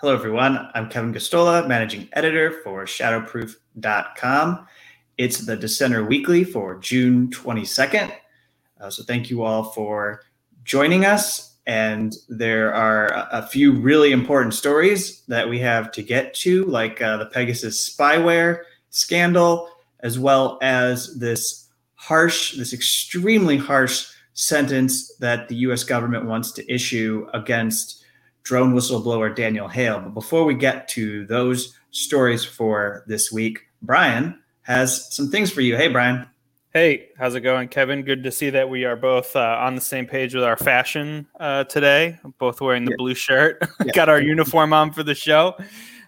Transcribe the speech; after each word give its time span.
Hello, 0.00 0.14
everyone. 0.14 0.70
I'm 0.74 0.88
Kevin 0.88 1.12
Gosztola, 1.12 1.66
managing 1.66 2.08
editor 2.12 2.52
for 2.62 2.84
shadowproof.com. 2.84 4.68
It's 5.18 5.38
the 5.38 5.56
Dissenter 5.56 6.04
Weekly 6.04 6.44
for 6.44 6.76
June 6.78 7.30
22nd. 7.30 8.12
Uh, 8.80 8.90
so, 8.90 9.02
thank 9.02 9.28
you 9.28 9.42
all 9.42 9.72
for 9.72 10.22
joining 10.62 11.04
us. 11.04 11.56
And 11.66 12.14
there 12.28 12.72
are 12.72 13.08
a 13.32 13.44
few 13.44 13.72
really 13.72 14.12
important 14.12 14.54
stories 14.54 15.22
that 15.26 15.48
we 15.48 15.58
have 15.58 15.90
to 15.90 16.02
get 16.04 16.32
to, 16.34 16.64
like 16.66 17.02
uh, 17.02 17.16
the 17.16 17.26
Pegasus 17.26 17.90
spyware 17.90 18.60
scandal, 18.90 19.68
as 19.98 20.16
well 20.16 20.60
as 20.62 21.18
this 21.18 21.70
harsh, 21.96 22.56
this 22.56 22.72
extremely 22.72 23.56
harsh 23.56 24.06
sentence 24.34 25.16
that 25.16 25.48
the 25.48 25.56
US 25.56 25.82
government 25.82 26.26
wants 26.26 26.52
to 26.52 26.72
issue 26.72 27.26
against 27.34 27.97
drone 28.48 28.72
whistleblower 28.72 29.34
Daniel 29.36 29.68
Hale. 29.68 30.00
But 30.00 30.14
before 30.14 30.44
we 30.44 30.54
get 30.54 30.88
to 30.88 31.26
those 31.26 31.76
stories 31.90 32.46
for 32.46 33.04
this 33.06 33.30
week, 33.30 33.58
Brian 33.82 34.40
has 34.62 35.14
some 35.14 35.30
things 35.30 35.52
for 35.52 35.60
you. 35.60 35.76
Hey, 35.76 35.88
Brian. 35.88 36.26
Hey, 36.72 37.10
how's 37.18 37.34
it 37.34 37.42
going, 37.42 37.68
Kevin? 37.68 38.02
Good 38.02 38.24
to 38.24 38.30
see 38.30 38.48
that 38.48 38.70
we 38.70 38.86
are 38.86 38.96
both 38.96 39.36
uh, 39.36 39.58
on 39.60 39.74
the 39.74 39.82
same 39.82 40.06
page 40.06 40.34
with 40.34 40.44
our 40.44 40.56
fashion 40.56 41.26
uh, 41.38 41.64
today. 41.64 42.18
Both 42.38 42.62
wearing 42.62 42.86
the 42.86 42.92
yeah. 42.92 42.96
blue 42.96 43.14
shirt. 43.14 43.62
Yeah. 43.84 43.92
Got 43.92 44.08
our 44.08 44.20
uniform 44.20 44.72
on 44.72 44.92
for 44.92 45.02
the 45.02 45.14
show. 45.14 45.54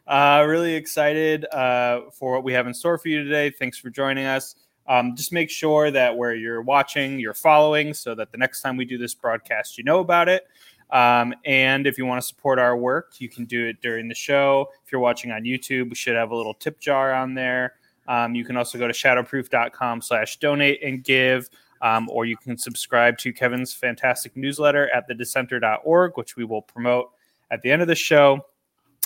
Uh, 0.07 0.43
really 0.49 0.75
excited 0.75 1.45
uh, 1.53 2.11
for 2.11 2.33
what 2.33 2.43
we 2.43 2.55
have 2.55 2.67
in 2.67 2.73
store 2.73 2.97
for 2.97 3.09
you 3.09 3.23
today. 3.23 3.51
Thanks 3.51 3.77
for 3.77 3.91
joining 3.91 4.25
us. 4.25 4.55
Um, 4.87 5.15
just 5.15 5.31
make 5.31 5.51
sure 5.51 5.91
that 5.91 6.17
where 6.17 6.35
you're 6.35 6.63
watching, 6.63 7.21
you're 7.21 7.35
following, 7.35 7.93
so 7.93 8.15
that 8.15 8.33
the 8.33 8.39
next 8.39 8.63
time 8.63 8.79
we 8.79 8.87
do 8.87 8.97
this 8.97 9.15
broadcast, 9.15 9.77
you 9.77 9.85
know 9.85 10.01
about 10.01 10.29
it. 10.29 10.45
Um, 10.93 11.35
and 11.45 11.87
if 11.87 11.99
you 11.99 12.07
want 12.07 12.21
to 12.21 12.27
support 12.27 12.59
our 12.59 12.77
work, 12.77 13.15
you 13.19 13.29
can 13.29 13.45
do 13.45 13.67
it 13.67 13.81
during 13.81 14.09
the 14.09 14.15
show. 14.15 14.69
If 14.85 14.93
you're 14.93 15.01
watching 15.01 15.31
on 15.31 15.43
YouTube, 15.43 15.89
we 15.91 15.95
should 15.95 16.17
have 16.17 16.31
a 16.31 16.37
little 16.37 16.55
tip 16.55 16.81
jar 16.81 17.13
on 17.13 17.35
there. 17.35 17.75
Um, 18.09 18.35
you 18.35 18.45
can 18.45 18.57
also 18.57 18.77
go 18.77 18.89
to 18.89 18.93
shadowproof.com 18.93 20.03
slash 20.03 20.39
donate 20.39 20.83
and 20.83 21.05
give, 21.05 21.49
um, 21.81 22.09
or 22.11 22.25
you 22.25 22.37
can 22.37 22.59
subscribe 22.59 23.19
to 23.19 23.33
Kevin's 23.33 23.73
fantastic 23.73 24.37
newsletter 24.37 24.91
at 24.93 25.09
thedissenter.org, 25.09 26.17
which 26.17 26.37
we 26.37 26.45
will 26.45 26.63
promote 26.63 27.11
at 27.51 27.63
the 27.63 27.71
end 27.71 27.83
of 27.83 27.89
the 27.89 27.95
show. 27.95 28.45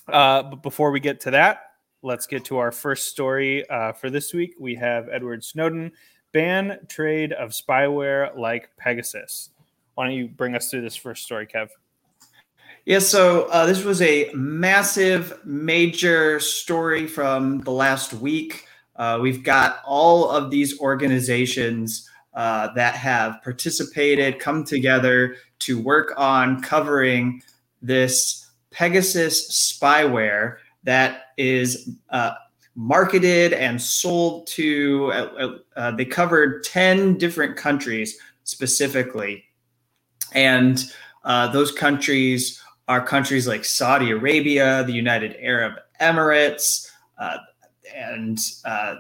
Uh, 0.09 0.43
but 0.43 0.63
before 0.63 0.91
we 0.91 1.01
get 1.01 1.21
to 1.21 1.31
that, 1.33 1.73
let's 2.03 2.27
get 2.27 2.45
to 2.47 2.59
our 2.59 2.73
first 2.73 3.09
story 3.09 3.69
uh, 3.69 3.93
for 3.93 4.11
this 4.11 4.33
week. 4.33 4.55
We 4.59 4.75
have 4.77 5.09
Edward 5.11 5.45
Snowden 5.45 5.93
ban 6.33 6.79
trade 6.89 7.33
of 7.33 7.51
spyware 7.51 8.37
like 8.37 8.71
Pegasus. 8.77 9.51
Why 9.95 10.07
don't 10.07 10.15
you 10.15 10.29
bring 10.29 10.55
us 10.55 10.71
through 10.71 10.83
this 10.83 10.97
first 10.97 11.25
story, 11.25 11.47
Kev? 11.47 11.69
Yeah, 12.87 12.99
so 12.99 13.45
uh, 13.45 13.65
this 13.65 13.83
was 13.83 14.03
a 14.03 14.31
massive, 14.35 15.41
major 15.43 16.39
story 16.39 17.07
from 17.07 17.61
the 17.61 17.71
last 17.71 18.13
week. 18.13 18.67
Uh, 18.97 19.19
we've 19.23 19.43
got 19.43 19.79
all 19.87 20.29
of 20.29 20.51
these 20.51 20.79
organizations 20.81 22.11
uh, 22.35 22.75
that 22.75 22.95
have 22.95 23.43
participated, 23.43 24.39
come 24.39 24.65
together 24.65 25.37
to 25.61 25.81
work 25.81 26.13
on 26.19 26.61
covering 26.61 27.43
this 27.81 28.51
Pegasus 28.71 29.51
spyware 29.51 30.59
that 30.83 31.29
is 31.39 31.89
uh, 32.11 32.33
marketed 32.75 33.55
and 33.55 33.81
sold 33.81 34.47
to, 34.49 35.11
uh, 35.13 35.57
uh, 35.77 35.91
they 35.93 36.05
covered 36.05 36.63
10 36.65 37.17
different 37.17 37.57
countries 37.57 38.19
specifically. 38.43 39.43
And 40.35 40.85
those 41.25 41.73
countries 41.73 42.61
are 42.89 43.05
countries 43.05 43.47
like 43.47 43.65
Saudi 43.65 44.11
Arabia, 44.11 44.85
the 44.85 44.93
United 44.93 45.37
Arab 45.41 45.75
Emirates, 46.01 46.91
uh, 47.19 47.39
and 47.95 48.39
uh, 48.65 48.97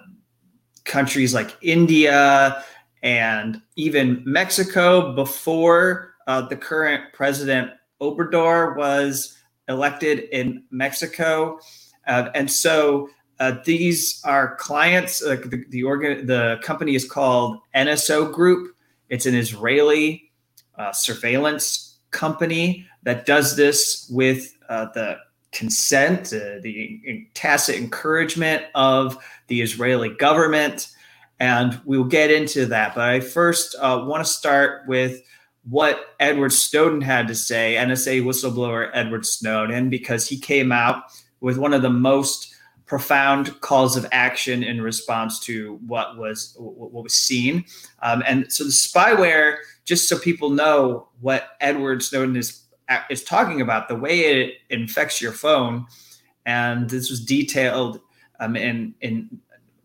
countries 0.84 1.34
like 1.34 1.56
India 1.60 2.64
and 3.02 3.60
even 3.76 4.22
Mexico 4.24 5.14
before 5.14 6.14
uh, 6.26 6.42
the 6.42 6.56
current 6.56 7.12
president 7.12 7.70
Obrador 8.00 8.76
was 8.76 9.36
elected 9.68 10.20
in 10.32 10.62
Mexico. 10.70 11.58
Uh, 12.06 12.30
and 12.34 12.50
so 12.50 13.08
uh, 13.40 13.56
these 13.64 14.22
are 14.24 14.56
clients. 14.56 15.20
the 15.20 15.64
the, 15.70 15.82
organ, 15.82 16.26
the 16.26 16.60
company 16.62 16.94
is 16.94 17.08
called 17.08 17.58
NSO 17.74 18.32
Group. 18.32 18.74
It's 19.08 19.26
an 19.26 19.34
Israeli 19.34 20.30
uh, 20.78 20.92
surveillance 20.92 21.98
company 22.10 22.86
that 23.04 23.26
does 23.26 23.56
this 23.56 24.08
with 24.12 24.56
uh, 24.68 24.86
the 24.94 25.18
consent, 25.52 26.32
uh, 26.32 26.60
the 26.60 27.26
tacit 27.34 27.76
encouragement 27.76 28.64
of 28.74 29.16
the 29.46 29.62
Israeli 29.62 30.10
government. 30.10 30.88
And 31.40 31.80
we'll 31.84 32.04
get 32.04 32.30
into 32.30 32.66
that. 32.66 32.94
But 32.94 33.08
I 33.08 33.20
first 33.20 33.76
uh, 33.80 34.04
want 34.06 34.24
to 34.24 34.30
start 34.30 34.86
with 34.88 35.22
what 35.68 36.14
Edward 36.20 36.52
Snowden 36.52 37.00
had 37.00 37.28
to 37.28 37.34
say, 37.34 37.76
NSA 37.78 38.22
whistleblower 38.22 38.90
Edward 38.92 39.24
Snowden, 39.24 39.88
because 39.88 40.28
he 40.28 40.38
came 40.38 40.72
out 40.72 41.04
with 41.40 41.56
one 41.56 41.72
of 41.72 41.82
the 41.82 41.90
most 41.90 42.54
profound 42.86 43.58
calls 43.62 43.96
of 43.96 44.06
action 44.12 44.62
in 44.62 44.80
response 44.80 45.40
to 45.40 45.80
what 45.86 46.18
was 46.18 46.54
what 46.58 47.02
was 47.02 47.14
seen. 47.14 47.64
Um, 48.02 48.22
and 48.26 48.52
so 48.52 48.64
the 48.64 48.70
spyware 48.70 49.56
just 49.84 50.08
so 50.08 50.18
people 50.18 50.50
know 50.50 51.08
what 51.20 51.50
Edward 51.60 52.02
Snowden 52.02 52.36
is 52.36 52.63
is 53.10 53.24
talking 53.24 53.60
about, 53.60 53.88
the 53.88 53.96
way 53.96 54.20
it 54.20 54.54
infects 54.70 55.20
your 55.20 55.32
phone, 55.32 55.86
and 56.46 56.88
this 56.90 57.10
was 57.10 57.24
detailed 57.24 58.00
um, 58.40 58.56
in 58.56 58.94
in 59.00 59.40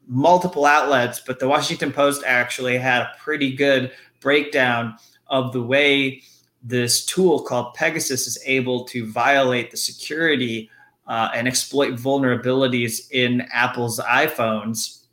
multiple 0.08 0.66
outlets, 0.66 1.22
but 1.26 1.40
the 1.40 1.48
Washington 1.48 1.92
Post 1.92 2.24
actually 2.26 2.78
had 2.78 3.04
a 3.04 3.12
pretty 3.20 3.56
good 3.56 3.92
breakdown 4.20 4.96
of 5.28 5.54
the 5.54 5.62
way 5.62 6.22
this 6.64 7.06
tool 7.06 7.44
called 7.44 7.74
Pegasus 7.76 8.28
is 8.28 8.38
able 8.46 8.84
to 8.86 9.10
violate 9.10 9.72
the 9.72 9.78
security 9.78 10.70
uh, 11.08 11.30
and 11.34 11.48
exploit 11.48 11.94
vulnerabilities 11.94 13.10
in 13.12 13.42
Apple's 13.54 14.00
iPhones. 14.00 15.04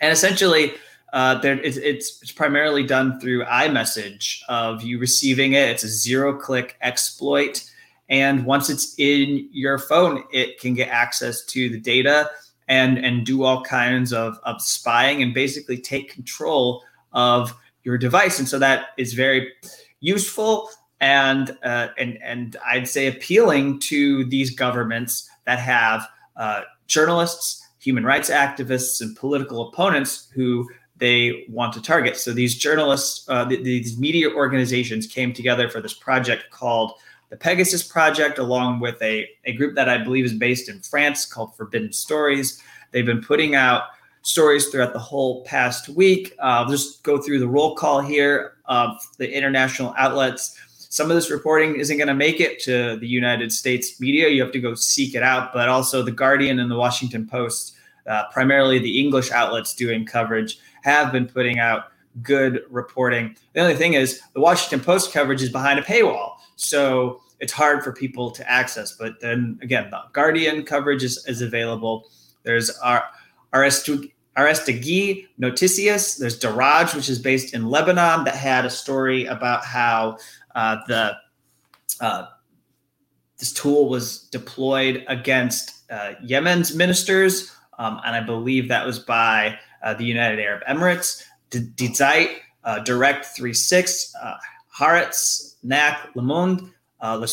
And 0.00 0.12
essentially, 0.12 0.74
uh, 1.12 1.38
there 1.40 1.58
it's, 1.60 1.76
it's, 1.78 2.22
it's 2.22 2.32
primarily 2.32 2.84
done 2.84 3.18
through 3.20 3.44
iMessage 3.44 4.42
of 4.48 4.82
you 4.82 4.98
receiving 4.98 5.54
it. 5.54 5.68
It's 5.68 5.84
a 5.84 5.88
zero 5.88 6.38
click 6.38 6.76
exploit, 6.80 7.68
and 8.08 8.44
once 8.44 8.68
it's 8.70 8.94
in 8.98 9.48
your 9.52 9.78
phone, 9.78 10.24
it 10.32 10.60
can 10.60 10.74
get 10.74 10.88
access 10.88 11.44
to 11.46 11.68
the 11.68 11.80
data 11.80 12.30
and 12.68 12.98
and 12.98 13.24
do 13.24 13.44
all 13.44 13.62
kinds 13.62 14.12
of 14.12 14.38
of 14.44 14.60
spying 14.60 15.22
and 15.22 15.32
basically 15.32 15.78
take 15.78 16.12
control 16.12 16.82
of 17.12 17.54
your 17.84 17.96
device. 17.96 18.38
And 18.38 18.48
so 18.48 18.58
that 18.58 18.88
is 18.98 19.14
very 19.14 19.52
useful 20.00 20.68
and 21.00 21.56
uh, 21.62 21.88
and 21.96 22.18
and 22.22 22.56
I'd 22.66 22.88
say 22.88 23.06
appealing 23.06 23.80
to 23.80 24.24
these 24.24 24.50
governments 24.50 25.28
that 25.46 25.58
have 25.58 26.06
uh, 26.36 26.62
journalists, 26.86 27.66
human 27.80 28.04
rights 28.04 28.30
activists, 28.30 29.00
and 29.00 29.16
political 29.16 29.68
opponents 29.68 30.28
who 30.34 30.68
they 30.98 31.44
want 31.48 31.72
to 31.74 31.82
target. 31.82 32.16
So 32.16 32.32
these 32.32 32.56
journalists, 32.56 33.28
uh, 33.28 33.44
these 33.44 33.98
media 33.98 34.30
organizations 34.30 35.06
came 35.06 35.32
together 35.32 35.68
for 35.68 35.80
this 35.80 35.94
project 35.94 36.50
called 36.50 36.92
the 37.30 37.36
Pegasus 37.36 37.82
Project, 37.82 38.38
along 38.38 38.80
with 38.80 39.00
a, 39.02 39.28
a 39.44 39.52
group 39.52 39.74
that 39.74 39.88
I 39.88 39.98
believe 39.98 40.24
is 40.24 40.34
based 40.34 40.68
in 40.68 40.80
France 40.80 41.26
called 41.26 41.54
Forbidden 41.56 41.92
Stories. 41.92 42.62
They've 42.90 43.06
been 43.06 43.22
putting 43.22 43.54
out 43.54 43.82
stories 44.22 44.68
throughout 44.68 44.92
the 44.92 44.98
whole 44.98 45.44
past 45.44 45.88
week. 45.88 46.34
Uh, 46.38 46.46
I'll 46.46 46.68
just 46.68 47.02
go 47.02 47.20
through 47.20 47.38
the 47.38 47.48
roll 47.48 47.74
call 47.74 48.00
here 48.00 48.54
of 48.64 48.96
the 49.18 49.30
international 49.30 49.94
outlets. 49.96 50.58
Some 50.90 51.10
of 51.10 51.16
this 51.16 51.30
reporting 51.30 51.76
isn't 51.76 51.98
going 51.98 52.08
to 52.08 52.14
make 52.14 52.40
it 52.40 52.60
to 52.60 52.96
the 52.96 53.06
United 53.06 53.52
States 53.52 54.00
media. 54.00 54.28
You 54.28 54.42
have 54.42 54.52
to 54.52 54.60
go 54.60 54.74
seek 54.74 55.14
it 55.14 55.22
out, 55.22 55.52
but 55.52 55.68
also 55.68 56.02
The 56.02 56.10
Guardian 56.10 56.58
and 56.60 56.70
The 56.70 56.76
Washington 56.76 57.26
Post, 57.26 57.76
uh, 58.06 58.24
primarily 58.32 58.78
the 58.78 58.98
English 58.98 59.30
outlets 59.30 59.74
doing 59.74 60.06
coverage 60.06 60.58
have 60.88 61.12
been 61.12 61.26
putting 61.26 61.58
out 61.58 61.84
good 62.22 62.62
reporting. 62.70 63.36
The 63.52 63.60
only 63.60 63.74
thing 63.74 63.94
is 63.94 64.20
the 64.34 64.40
Washington 64.40 64.84
Post 64.84 65.12
coverage 65.12 65.42
is 65.42 65.50
behind 65.50 65.78
a 65.78 65.82
paywall. 65.82 66.36
So 66.56 67.20
it's 67.40 67.52
hard 67.52 67.84
for 67.84 67.92
people 67.92 68.30
to 68.32 68.50
access. 68.50 68.96
But 68.96 69.20
then 69.20 69.58
again, 69.62 69.90
the 69.90 70.00
Guardian 70.12 70.64
coverage 70.64 71.04
is, 71.04 71.24
is 71.26 71.42
available. 71.42 72.08
There's 72.42 72.70
our 72.78 73.04
Aristegui 73.52 75.26
Noticias. 75.40 76.18
There's 76.18 76.38
Daraj, 76.38 76.94
which 76.94 77.08
is 77.08 77.18
based 77.18 77.54
in 77.54 77.68
Lebanon, 77.68 78.24
that 78.24 78.34
had 78.34 78.64
a 78.64 78.70
story 78.70 79.26
about 79.26 79.64
how 79.64 80.18
uh, 80.54 80.76
the 80.86 81.16
uh, 82.00 82.26
this 83.38 83.52
tool 83.52 83.88
was 83.88 84.22
deployed 84.30 85.04
against 85.08 85.90
uh, 85.90 86.14
Yemen's 86.22 86.74
ministers, 86.74 87.54
um, 87.78 88.00
and 88.04 88.16
I 88.16 88.20
believe 88.20 88.68
that 88.68 88.84
was 88.84 88.98
by 88.98 89.58
uh, 89.82 89.94
the 89.94 90.04
United 90.04 90.40
Arab 90.40 90.62
Emirates, 90.68 91.24
Die 91.50 91.92
Zeit, 91.92 92.28
uh, 92.64 92.80
Direkt36, 92.84 94.12
uh, 94.22 94.34
Haaretz, 94.78 95.56
Knack, 95.62 96.08
Le 96.14 96.22
Monde, 96.22 96.72
uh, 97.00 97.26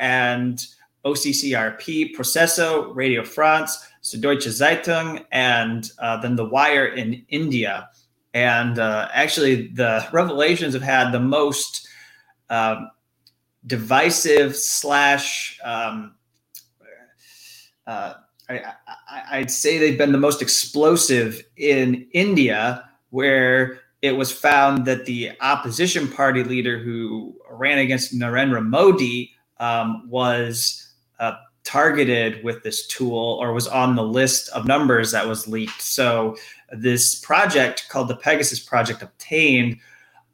and 0.00 0.66
OCCRP, 1.04 2.14
Proceso, 2.14 2.92
Radio 2.92 3.24
France, 3.24 3.86
Süddeutsche 4.02 4.50
Zeitung, 4.50 5.24
and 5.32 5.90
uh, 5.98 6.20
then 6.20 6.36
The 6.36 6.44
Wire 6.44 6.86
in 6.86 7.24
India. 7.28 7.88
And 8.32 8.78
uh, 8.78 9.08
actually, 9.12 9.68
the 9.68 10.06
revelations 10.12 10.74
have 10.74 10.82
had 10.82 11.10
the 11.10 11.20
most 11.20 11.88
um, 12.48 12.90
divisive 13.66 14.56
slash 14.56 15.58
um, 15.64 16.14
uh, 17.86 18.14
I, 18.50 19.38
would 19.38 19.50
say 19.50 19.78
they've 19.78 19.98
been 19.98 20.12
the 20.12 20.18
most 20.18 20.42
explosive 20.42 21.42
in 21.56 22.06
India, 22.12 22.88
where 23.10 23.80
it 24.02 24.12
was 24.12 24.32
found 24.32 24.86
that 24.86 25.06
the 25.06 25.32
opposition 25.40 26.08
party 26.08 26.42
leader 26.42 26.78
who 26.78 27.36
ran 27.50 27.78
against 27.78 28.14
Narendra 28.14 28.64
Modi 28.64 29.32
um, 29.58 30.08
was 30.08 30.88
uh, 31.18 31.34
targeted 31.64 32.42
with 32.42 32.62
this 32.62 32.86
tool 32.86 33.38
or 33.40 33.52
was 33.52 33.68
on 33.68 33.94
the 33.94 34.02
list 34.02 34.48
of 34.50 34.66
numbers 34.66 35.12
that 35.12 35.28
was 35.28 35.46
leaked. 35.46 35.82
So, 35.82 36.36
this 36.72 37.16
project 37.16 37.88
called 37.88 38.08
the 38.08 38.16
Pegasus 38.16 38.60
Project 38.60 39.02
obtained 39.02 39.78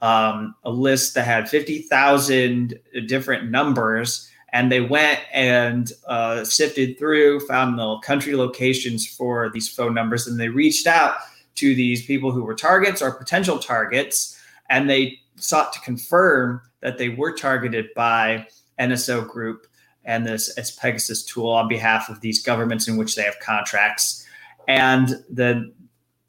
um, 0.03 0.55
a 0.65 0.71
list 0.71 1.15
that 1.15 1.25
had 1.25 1.49
50,000 1.49 2.79
different 3.07 3.51
numbers 3.51 4.31
and 4.51 4.71
they 4.71 4.81
went 4.81 5.21
and 5.33 5.93
uh, 6.07 6.45
sifted 6.45 6.99
through, 6.99 7.41
found 7.41 7.79
the 7.79 7.99
country 7.99 8.37
locations 8.37 9.07
for 9.07 9.51
these 9.51 9.69
phone 9.69 9.95
numbers, 9.95 10.27
and 10.27 10.39
they 10.39 10.49
reached 10.49 10.87
out 10.87 11.17
to 11.57 11.75
these 11.75 12.05
people 12.07 12.31
who 12.31 12.45
were 12.45 12.55
targets 12.55 13.03
or 13.03 13.13
potential 13.13 13.59
targets, 13.59 14.41
and 14.71 14.89
they 14.89 15.19
sought 15.37 15.73
to 15.73 15.81
confirm 15.81 16.61
that 16.81 16.99
they 16.99 17.09
were 17.09 17.33
targeted 17.33 17.87
by 17.95 18.47
NSO 18.79 19.27
Group 19.27 19.67
and 20.05 20.25
this 20.25 20.71
Pegasus 20.81 21.25
tool 21.25 21.51
on 21.51 21.69
behalf 21.69 22.09
of 22.09 22.21
these 22.21 22.43
governments 22.43 22.87
in 22.87 22.97
which 22.97 23.17
they 23.17 23.23
have 23.23 23.39
contracts. 23.41 24.25
And 24.69 25.23
the 25.29 25.73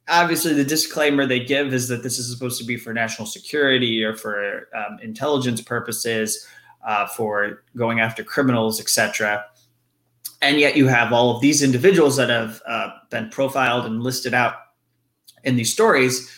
obviously 0.07 0.53
the 0.53 0.63
disclaimer 0.63 1.25
they 1.25 1.43
give 1.43 1.73
is 1.73 1.87
that 1.89 2.01
this 2.01 2.17
is 2.17 2.31
supposed 2.31 2.59
to 2.59 2.65
be 2.65 2.77
for 2.77 2.93
national 2.93 3.27
security 3.27 4.03
or 4.03 4.15
for 4.15 4.67
um, 4.73 4.97
intelligence 5.01 5.61
purposes 5.61 6.47
uh, 6.85 7.07
for 7.07 7.63
going 7.75 7.99
after 7.99 8.23
criminals, 8.23 8.79
etc. 8.79 9.45
And 10.41 10.59
yet 10.59 10.77
you 10.77 10.87
have 10.87 11.11
all 11.11 11.35
of 11.35 11.41
these 11.41 11.63
individuals 11.63 12.15
that 12.17 12.29
have 12.29 12.61
uh, 12.67 12.89
been 13.09 13.29
profiled 13.29 13.85
and 13.85 14.03
listed 14.03 14.33
out 14.33 14.55
in 15.43 15.55
these 15.55 15.71
stories, 15.71 16.31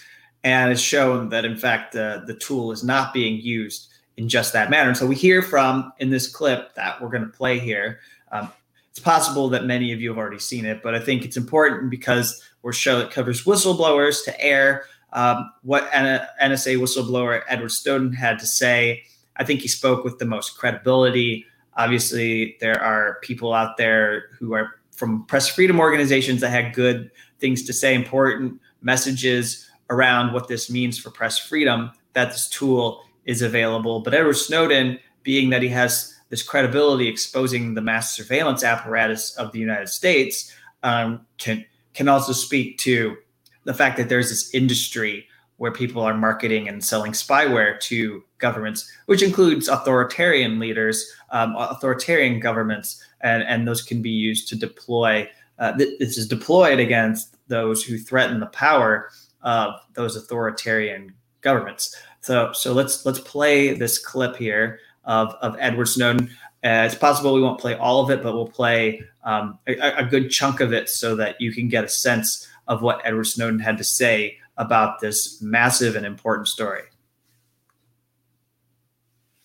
and 0.43 0.71
it's 0.71 0.81
shown 0.81 1.29
that 1.29 1.45
in 1.45 1.57
fact 1.57 1.93
the, 1.93 2.23
the 2.25 2.33
tool 2.35 2.71
is 2.71 2.83
not 2.83 3.13
being 3.13 3.39
used 3.39 3.89
in 4.17 4.27
just 4.27 4.53
that 4.53 4.69
manner. 4.69 4.89
And 4.89 4.97
so 4.97 5.05
we 5.05 5.15
hear 5.15 5.41
from 5.41 5.91
in 5.99 6.09
this 6.09 6.27
clip 6.27 6.75
that 6.75 7.01
we're 7.01 7.09
going 7.09 7.23
to 7.23 7.29
play 7.29 7.57
here. 7.59 7.99
Um, 8.31 8.51
it's 8.89 8.99
possible 8.99 9.49
that 9.49 9.65
many 9.65 9.93
of 9.93 10.01
you 10.01 10.09
have 10.09 10.17
already 10.17 10.39
seen 10.39 10.65
it, 10.65 10.81
but 10.83 10.95
I 10.95 10.99
think 10.99 11.23
it's 11.23 11.37
important 11.37 11.89
because 11.89 12.41
we're 12.61 12.73
show 12.73 12.99
it 12.99 13.11
covers 13.11 13.45
whistleblowers 13.45 14.23
to 14.25 14.41
air 14.41 14.85
um, 15.13 15.51
what 15.63 15.89
NSA 15.91 16.77
whistleblower 16.77 17.41
Edward 17.47 17.71
Snowden 17.71 18.13
had 18.13 18.39
to 18.39 18.45
say 18.45 19.03
I 19.39 19.45
think 19.45 19.61
he 19.61 19.67
spoke 19.67 20.03
with 20.03 20.19
the 20.19 20.25
most 20.25 20.57
credibility. 20.57 21.45
Obviously, 21.77 22.57
there 22.59 22.79
are 22.81 23.19
people 23.23 23.53
out 23.53 23.77
there 23.77 24.25
who 24.37 24.53
are 24.53 24.75
from 24.91 25.25
press 25.25 25.47
freedom 25.47 25.79
organizations 25.79 26.41
that 26.41 26.49
had 26.49 26.73
good 26.73 27.09
things 27.39 27.63
to 27.63 27.73
say, 27.73 27.95
important 27.95 28.59
messages 28.81 29.69
around 29.89 30.33
what 30.33 30.49
this 30.49 30.69
means 30.69 30.99
for 30.99 31.09
press 31.09 31.39
freedom, 31.39 31.89
that 32.13 32.31
this 32.31 32.49
tool 32.49 33.01
is 33.25 33.41
available. 33.41 34.01
But 34.01 34.13
Edward 34.13 34.33
Snowden, 34.33 34.99
being 35.23 35.49
that 35.51 35.61
he 35.61 35.69
has 35.69 36.13
this 36.29 36.43
credibility 36.43 37.07
exposing 37.07 37.73
the 37.73 37.81
mass 37.81 38.13
surveillance 38.13 38.63
apparatus 38.63 39.35
of 39.37 39.53
the 39.53 39.59
United 39.59 39.87
States, 39.87 40.53
um, 40.83 41.25
can 41.37 41.65
can 41.93 42.07
also 42.07 42.33
speak 42.33 42.77
to 42.79 43.17
the 43.63 43.73
fact 43.73 43.97
that 43.97 44.09
there's 44.09 44.29
this 44.29 44.53
industry 44.53 45.27
where 45.59 45.71
people 45.71 46.01
are 46.01 46.15
marketing 46.15 46.67
and 46.67 46.83
selling 46.83 47.11
spyware 47.11 47.79
to 47.81 48.23
governments, 48.39 48.91
which 49.05 49.21
includes 49.21 49.67
authoritarian 49.67 50.57
leaders, 50.57 51.13
um, 51.31 51.53
authoritarian 51.57 52.39
governments, 52.39 53.03
and, 53.21 53.43
and 53.43 53.67
those 53.67 53.81
can 53.81 54.01
be 54.01 54.09
used 54.09 54.47
to 54.47 54.57
deploy. 54.57 55.29
Uh, 55.59 55.73
this 55.73 56.17
is 56.17 56.27
deployed 56.27 56.79
against 56.79 57.35
those 57.49 57.83
who 57.83 57.97
threaten 57.97 58.39
the 58.39 58.45
power 58.47 59.09
of 59.41 59.73
those 59.93 60.15
authoritarian 60.15 61.13
governments. 61.41 61.95
So, 62.21 62.51
so 62.53 62.73
let's 62.73 63.05
let's 63.05 63.19
play 63.19 63.73
this 63.73 63.99
clip 63.99 64.37
here 64.37 64.79
of 65.03 65.35
of 65.41 65.57
Edward 65.59 65.87
Snowden. 65.87 66.29
Uh, 66.63 66.83
it's 66.85 66.95
possible 66.95 67.33
we 67.33 67.41
won't 67.41 67.59
play 67.59 67.75
all 67.75 68.01
of 68.01 68.09
it, 68.09 68.23
but 68.23 68.33
we'll 68.33 68.47
play 68.47 69.01
um, 69.25 69.59
a, 69.67 69.75
a 69.97 70.05
good 70.05 70.29
chunk 70.29 70.61
of 70.61 70.73
it 70.73 70.89
so 70.89 71.15
that 71.17 71.39
you 71.39 71.51
can 71.51 71.67
get 71.67 71.83
a 71.83 71.89
sense 71.89 72.47
of 72.67 72.81
what 72.81 73.01
Edward 73.03 73.25
Snowden 73.25 73.59
had 73.59 73.77
to 73.77 73.83
say 73.83 74.38
about 74.59 74.99
this 74.99 75.41
massive 75.41 75.95
and 75.95 76.05
important 76.05 76.47
story. 76.47 76.83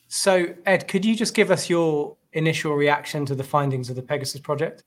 So, 0.09 0.47
Ed, 0.67 0.87
could 0.87 1.05
you 1.05 1.17
just 1.17 1.35
give 1.35 1.51
us 1.51 1.71
your 1.71 2.17
initial 2.35 2.75
reaction 2.75 3.25
to 3.27 3.35
the 3.35 3.43
findings 3.43 3.89
of 3.89 3.97
the 3.97 4.03
Pegasus 4.03 4.41
project? 4.41 4.85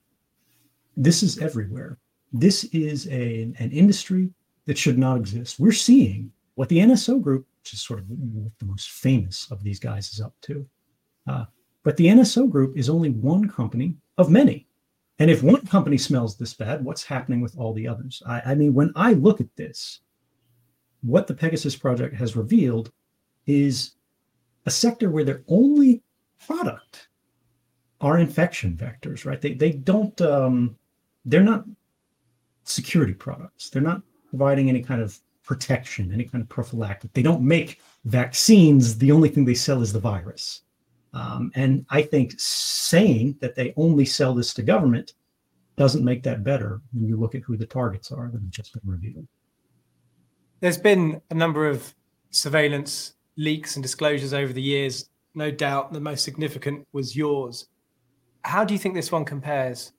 This 0.96 1.22
is 1.22 1.38
everywhere. 1.38 1.98
This 2.32 2.64
is 2.64 3.08
a, 3.08 3.42
an 3.58 3.70
industry 3.72 4.30
that 4.66 4.78
should 4.78 4.98
not 4.98 5.16
exist. 5.16 5.58
We're 5.58 5.72
seeing 5.72 6.30
what 6.54 6.68
the 6.68 6.78
NSO 6.78 7.20
group, 7.20 7.46
which 7.60 7.72
is 7.72 7.80
sort 7.80 8.00
of 8.00 8.08
the 8.08 8.66
most 8.66 8.90
famous 8.90 9.50
of 9.50 9.62
these 9.62 9.78
guys, 9.78 10.12
is 10.12 10.20
up 10.20 10.34
to. 10.42 10.66
Uh, 11.26 11.44
but 11.84 11.96
the 11.96 12.06
NSO 12.06 12.50
group 12.50 12.76
is 12.76 12.90
only 12.90 13.10
one 13.10 13.48
company 13.48 13.96
of 14.18 14.30
many. 14.30 14.66
And 15.18 15.30
if 15.30 15.42
one 15.42 15.64
company 15.66 15.98
smells 15.98 16.36
this 16.36 16.54
bad, 16.54 16.84
what's 16.84 17.02
happening 17.02 17.40
with 17.40 17.56
all 17.58 17.72
the 17.72 17.88
others? 17.88 18.22
I, 18.26 18.42
I 18.46 18.54
mean, 18.54 18.74
when 18.74 18.92
I 18.94 19.14
look 19.14 19.40
at 19.40 19.54
this, 19.56 20.00
what 21.02 21.26
the 21.26 21.34
Pegasus 21.34 21.76
project 21.76 22.14
has 22.14 22.36
revealed 22.36 22.92
is 23.46 23.92
a 24.66 24.70
sector 24.70 25.10
where 25.10 25.24
their 25.24 25.42
only 25.48 26.02
product 26.46 27.08
are 28.00 28.18
infection 28.18 28.76
vectors, 28.76 29.24
right? 29.24 29.40
They 29.40 29.54
they 29.54 29.72
don't 29.72 30.20
um, 30.20 30.76
they're 31.24 31.42
not 31.42 31.64
security 32.64 33.14
products. 33.14 33.70
They're 33.70 33.82
not 33.82 34.02
providing 34.30 34.68
any 34.68 34.82
kind 34.82 35.00
of 35.00 35.18
protection, 35.42 36.12
any 36.12 36.24
kind 36.24 36.42
of 36.42 36.48
prophylactic. 36.48 37.12
They 37.12 37.22
don't 37.22 37.42
make 37.42 37.80
vaccines. 38.04 38.98
The 38.98 39.10
only 39.10 39.28
thing 39.30 39.44
they 39.44 39.54
sell 39.54 39.80
is 39.80 39.92
the 39.92 40.00
virus. 40.00 40.62
Um, 41.14 41.50
and 41.54 41.86
I 41.88 42.02
think 42.02 42.34
saying 42.36 43.38
that 43.40 43.54
they 43.54 43.72
only 43.76 44.04
sell 44.04 44.34
this 44.34 44.52
to 44.54 44.62
government 44.62 45.14
doesn't 45.76 46.04
make 46.04 46.22
that 46.24 46.44
better 46.44 46.82
when 46.92 47.06
you 47.06 47.16
look 47.16 47.34
at 47.34 47.42
who 47.42 47.56
the 47.56 47.66
targets 47.66 48.12
are 48.12 48.28
that 48.30 48.40
have 48.40 48.50
just 48.50 48.74
been 48.74 48.92
revealed. 48.92 49.26
There's 50.60 50.78
been 50.78 51.20
a 51.30 51.34
number 51.34 51.68
of 51.68 51.94
surveillance 52.30 53.14
leaks 53.36 53.76
and 53.76 53.82
disclosures 53.82 54.34
over 54.34 54.52
the 54.52 54.62
years. 54.62 55.08
No 55.34 55.50
doubt 55.50 55.92
the 55.92 56.00
most 56.00 56.24
significant 56.24 56.86
was 56.92 57.16
yours. 57.16 57.68
How 58.42 58.64
do 58.64 58.74
you 58.74 58.78
think 58.78 58.94
this 58.94 59.12
one 59.12 59.24
compares? 59.24 59.92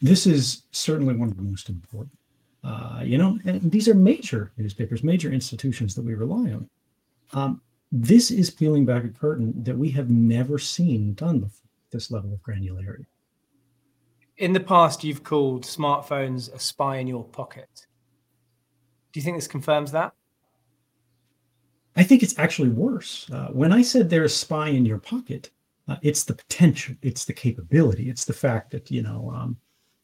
This 0.00 0.26
is 0.26 0.64
certainly 0.72 1.14
one 1.14 1.28
of 1.28 1.36
the 1.36 1.42
most 1.42 1.68
important. 1.68 2.18
Uh, 2.64 3.00
you 3.04 3.18
know, 3.18 3.38
and 3.44 3.70
these 3.70 3.88
are 3.88 3.94
major 3.94 4.52
newspapers, 4.56 5.02
major 5.02 5.32
institutions 5.32 5.94
that 5.94 6.04
we 6.04 6.14
rely 6.14 6.52
on. 6.52 6.68
Um, 7.32 7.60
this 7.90 8.30
is 8.30 8.50
peeling 8.50 8.84
back 8.84 9.04
a 9.04 9.08
curtain 9.08 9.52
that 9.64 9.76
we 9.76 9.90
have 9.90 10.10
never 10.10 10.58
seen 10.58 11.14
done 11.14 11.40
before, 11.40 11.68
this 11.90 12.10
level 12.10 12.32
of 12.32 12.42
granularity. 12.42 13.06
In 14.38 14.52
the 14.52 14.60
past, 14.60 15.04
you've 15.04 15.24
called 15.24 15.64
smartphones 15.64 16.52
a 16.54 16.58
spy 16.58 16.96
in 16.96 17.06
your 17.06 17.24
pocket. 17.24 17.86
Do 19.12 19.20
you 19.20 19.24
think 19.24 19.36
this 19.36 19.46
confirms 19.46 19.92
that? 19.92 20.12
I 21.96 22.02
think 22.02 22.22
it's 22.22 22.38
actually 22.38 22.70
worse. 22.70 23.30
Uh, 23.30 23.48
when 23.48 23.72
I 23.72 23.82
said 23.82 24.08
there's 24.08 24.34
spy 24.34 24.68
in 24.68 24.86
your 24.86 24.98
pocket, 24.98 25.50
uh, 25.88 25.96
it's 26.02 26.24
the 26.24 26.34
potential, 26.34 26.94
it's 27.02 27.24
the 27.26 27.34
capability, 27.34 28.08
it's 28.08 28.24
the 28.24 28.32
fact 28.32 28.70
that 28.70 28.90
you 28.90 29.02
know 29.02 29.30
um, 29.34 29.56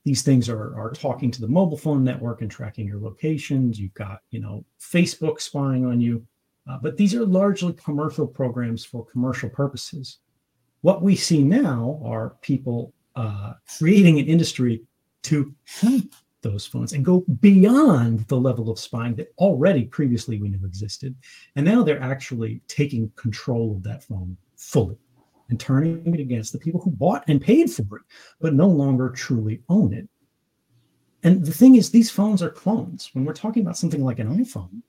these 0.05 0.23
things 0.23 0.49
are 0.49 0.79
are 0.79 0.93
talking 0.93 1.31
to 1.31 1.41
the 1.41 1.49
mobile 1.49 1.79
phone 1.79 2.05
network 2.05 2.43
and 2.43 2.51
tracking 2.51 2.87
your 2.87 3.01
locations. 3.01 3.81
You've 3.81 3.95
got 3.95 4.21
you 4.31 4.41
know 4.41 4.65
Facebook 4.81 5.41
spying 5.41 5.87
on 5.87 6.01
you, 6.01 6.27
uh, 6.69 6.79
but 6.83 6.97
these 6.97 7.15
are 7.15 7.25
largely 7.25 7.73
commercial 7.73 8.27
programs 8.27 8.85
for 8.85 9.07
commercial 9.07 9.49
purposes. 9.49 10.19
What 10.83 11.03
we 11.03 11.17
see 11.17 11.43
now 11.43 12.01
are 12.05 12.37
people 12.43 12.93
uh, 13.17 13.55
creating 13.79 14.19
an 14.19 14.27
industry 14.27 14.83
to 15.25 15.55
those 16.43 16.67
phones 16.67 16.93
and 16.93 17.05
go 17.05 17.25
beyond 17.41 18.21
the 18.29 18.39
level 18.39 18.71
of 18.71 18.79
spying 18.79 19.15
that 19.17 19.33
already 19.39 19.85
previously 19.85 20.41
we 20.41 20.49
knew 20.49 20.65
existed. 20.65 21.15
And 21.57 21.67
now 21.67 21.83
they're 21.83 22.03
actually 22.03 22.61
taking 22.69 23.11
control 23.17 23.77
of 23.77 23.83
that 23.85 24.05
phone 24.05 24.37
fully 24.57 24.97
and 25.51 25.59
turning 25.59 26.15
it 26.15 26.21
against 26.21 26.53
the 26.53 26.59
people 26.59 26.81
who 26.81 26.91
bought 26.91 27.25
and 27.29 27.41
paid 27.41 27.71
for 27.71 27.83
it, 27.83 28.03
but 28.41 28.55
no 28.55 28.69
longer 28.69 29.09
truly 29.11 29.63
own 29.69 29.93
it. 29.93 30.09
And 31.23 31.45
the 31.45 31.53
thing 31.53 31.75
is, 31.75 31.91
these 31.91 32.11
phones 32.11 32.43
are 32.43 32.51
clones. 32.51 33.11
When 33.13 33.25
we're 33.25 33.33
talking 33.33 33.63
about 33.63 33.79
something 33.79 34.05
like 34.05 34.19
an 34.19 34.45
iPhone, 34.45 34.83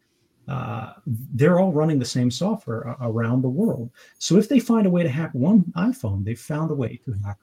Uh, 0.49 0.93
they're 1.37 1.59
all 1.59 1.71
running 1.71 1.99
the 1.99 2.13
same 2.17 2.31
software 2.31 2.97
around 3.01 3.43
the 3.43 3.55
world. 3.61 3.91
So 4.17 4.37
if 4.37 4.47
they 4.47 4.59
find 4.59 4.87
a 4.87 4.89
way 4.89 5.03
to 5.03 5.17
hack 5.19 5.31
one 5.33 5.61
iPhone, 5.75 6.23
they've 6.23 6.47
found 6.53 6.71
a 6.71 6.79
way 6.83 6.99
to 7.05 7.11
hack 7.23 7.37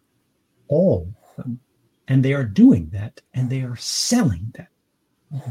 all 0.66 1.14
of 1.22 1.36
them. 1.36 1.60
And 2.08 2.24
they 2.24 2.34
are 2.34 2.44
doing 2.44 2.88
that 2.92 3.20
and 3.34 3.50
they 3.50 3.62
are 3.62 3.76
selling 3.76 4.52
that. 4.54 4.68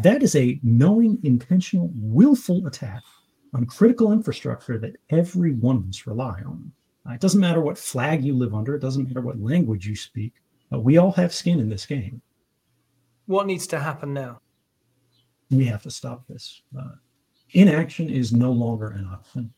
That 0.04 0.24
is 0.24 0.36
a 0.36 0.60
knowing, 0.64 1.20
intentional, 1.24 1.92
willful 1.96 2.66
attack 2.66 3.04
on 3.54 3.66
critical 3.66 4.12
infrastructure 4.12 4.78
that 4.80 4.96
every 5.10 5.54
one 5.54 5.78
of 5.78 5.90
us 5.90 6.08
rely 6.08 6.42
on. 6.46 6.72
Uh, 7.08 7.14
it 7.14 7.22
doesn't 7.22 7.42
matter 7.42 7.62
what 7.62 7.78
flag 7.78 8.24
you 8.24 8.34
live 8.34 8.54
under, 8.54 8.76
it 8.76 8.82
doesn't 8.82 9.08
matter 9.08 9.22
what 9.22 9.40
language 9.40 9.86
you 9.86 9.96
speak. 9.96 10.34
Uh, 10.74 10.80
we 10.80 10.98
all 10.98 11.12
have 11.12 11.34
skin 11.34 11.60
in 11.60 11.70
this 11.70 11.86
game. 11.86 12.22
What 13.28 13.48
needs 13.48 13.68
to 13.68 13.80
happen 13.80 14.14
now? 14.14 14.40
We 15.52 15.66
have 15.66 15.84
to 15.84 15.92
stop 15.92 16.26
this. 16.28 16.62
Uh, 16.78 16.96
inaction 17.52 18.10
is 18.10 18.34
no 18.34 18.52
longer 18.52 18.90
an 18.90 19.08
option. 19.12 19.54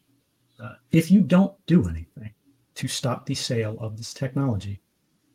Uh, 0.61 0.73
if 0.91 1.11
you 1.11 1.21
don't 1.21 1.53
do 1.65 1.87
anything 1.87 2.33
to 2.75 2.87
stop 2.87 3.25
the 3.25 3.35
sale 3.35 3.77
of 3.79 3.97
this 3.97 4.13
technology, 4.13 4.81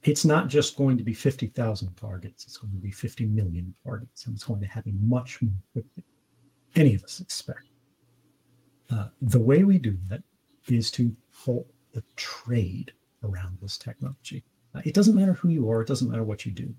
it's 0.02 0.24
not 0.24 0.48
just 0.48 0.76
going 0.76 0.98
to 0.98 1.04
be 1.04 1.14
50,000 1.14 1.94
targets, 1.96 2.44
it's 2.44 2.56
going 2.56 2.72
to 2.72 2.78
be 2.78 2.90
50 2.90 3.26
million 3.26 3.74
targets, 3.84 4.26
and 4.26 4.34
it's 4.34 4.44
going 4.44 4.60
to 4.60 4.66
happen 4.66 4.98
much 5.02 5.40
more 5.40 5.52
quickly. 5.72 6.04
Than 6.74 6.86
any 6.86 6.94
of 6.94 7.04
us 7.04 7.20
expect. 7.20 7.66
Uh, 8.90 9.08
the 9.22 9.40
way 9.40 9.64
we 9.64 9.78
do 9.78 9.96
that 10.08 10.22
is 10.68 10.90
to 10.92 11.14
halt 11.32 11.66
the 11.92 12.02
trade 12.16 12.92
around 13.22 13.58
this 13.60 13.78
technology. 13.78 14.42
Uh, 14.74 14.80
it 14.84 14.94
doesn't 14.94 15.14
matter 15.14 15.34
who 15.34 15.48
you 15.48 15.70
are, 15.70 15.82
it 15.82 15.88
doesn't 15.88 16.10
matter 16.10 16.24
what 16.24 16.44
you 16.44 16.52
do. 16.52 16.74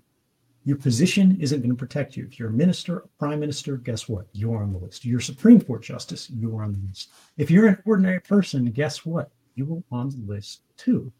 Your 0.64 0.76
position 0.76 1.36
isn't 1.40 1.60
going 1.60 1.70
to 1.70 1.76
protect 1.76 2.16
you. 2.16 2.24
If 2.24 2.38
you're 2.38 2.48
a 2.48 2.52
minister, 2.52 2.98
a 2.98 3.08
prime 3.18 3.40
minister, 3.40 3.76
guess 3.76 4.08
what? 4.08 4.26
You're 4.32 4.62
on 4.62 4.72
the 4.72 4.78
list. 4.78 5.04
You're 5.04 5.18
a 5.18 5.22
Supreme 5.22 5.60
Court 5.60 5.82
justice, 5.82 6.30
you're 6.30 6.62
on 6.62 6.72
the 6.72 6.88
list. 6.88 7.10
If 7.36 7.50
you're 7.50 7.66
an 7.66 7.82
ordinary 7.84 8.20
person, 8.20 8.64
guess 8.66 9.04
what? 9.04 9.30
You're 9.54 9.82
on 9.92 10.10
the 10.10 10.22
list 10.26 10.62
too. 10.76 11.12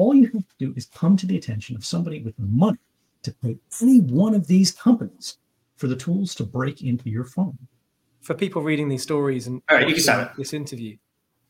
All 0.00 0.14
you 0.14 0.30
have 0.32 0.48
to 0.48 0.54
do 0.58 0.72
is 0.76 0.86
come 0.86 1.14
to 1.18 1.26
the 1.26 1.36
attention 1.36 1.76
of 1.76 1.84
somebody 1.84 2.22
with 2.22 2.32
money 2.38 2.78
to 3.22 3.32
pay 3.32 3.58
any 3.82 4.00
one 4.00 4.34
of 4.34 4.46
these 4.46 4.72
companies 4.72 5.36
for 5.76 5.88
the 5.88 5.94
tools 5.94 6.34
to 6.36 6.42
break 6.42 6.80
into 6.80 7.10
your 7.10 7.24
phone. 7.24 7.58
For 8.22 8.32
people 8.32 8.62
reading 8.62 8.88
these 8.88 9.02
stories 9.02 9.46
and 9.46 9.60
All 9.68 9.76
right, 9.76 9.86
you 9.86 10.02
can 10.02 10.30
this 10.38 10.54
interview, 10.54 10.96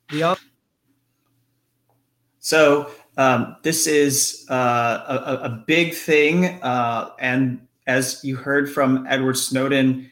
the 0.09 0.37
so 2.41 2.91
um, 3.17 3.55
this 3.63 3.87
is 3.87 4.47
uh, 4.51 5.45
a, 5.45 5.45
a, 5.45 5.65
big 5.69 5.95
thing, 5.95 6.61
uh, 6.61 7.11
and 7.21 7.69
as 7.87 8.25
you 8.25 8.35
heard 8.35 8.69
from 8.69 9.07
Edward 9.09 9.37
Snowden, 9.37 10.11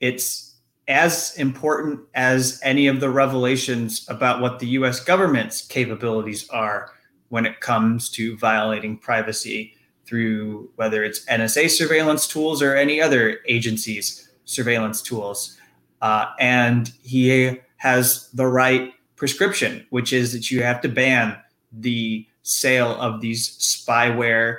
it's 0.00 0.56
as 0.88 1.36
important 1.36 2.00
as 2.14 2.58
any 2.64 2.88
of 2.88 2.98
the 2.98 3.10
revelations 3.10 4.08
about 4.08 4.40
what 4.40 4.58
the 4.58 4.66
U.S. 4.68 4.98
government's 4.98 5.64
capabilities 5.64 6.48
are 6.50 6.94
when 7.30 7.46
it 7.46 7.60
comes 7.60 8.10
to 8.10 8.36
violating 8.36 8.98
privacy 8.98 9.74
through 10.04 10.70
whether 10.76 11.02
it's 11.02 11.24
NSA 11.26 11.70
surveillance 11.70 12.26
tools 12.26 12.62
or 12.62 12.76
any 12.76 13.00
other 13.00 13.38
agency's 13.46 14.28
surveillance 14.44 15.00
tools. 15.00 15.56
Uh, 16.02 16.26
and 16.38 16.92
he 17.02 17.58
has 17.76 18.28
the 18.32 18.46
right 18.46 18.92
prescription, 19.16 19.86
which 19.90 20.12
is 20.12 20.32
that 20.32 20.50
you 20.50 20.62
have 20.62 20.80
to 20.80 20.88
ban 20.88 21.36
the 21.72 22.26
sale 22.42 23.00
of 23.00 23.20
these 23.20 23.56
spyware 23.58 24.58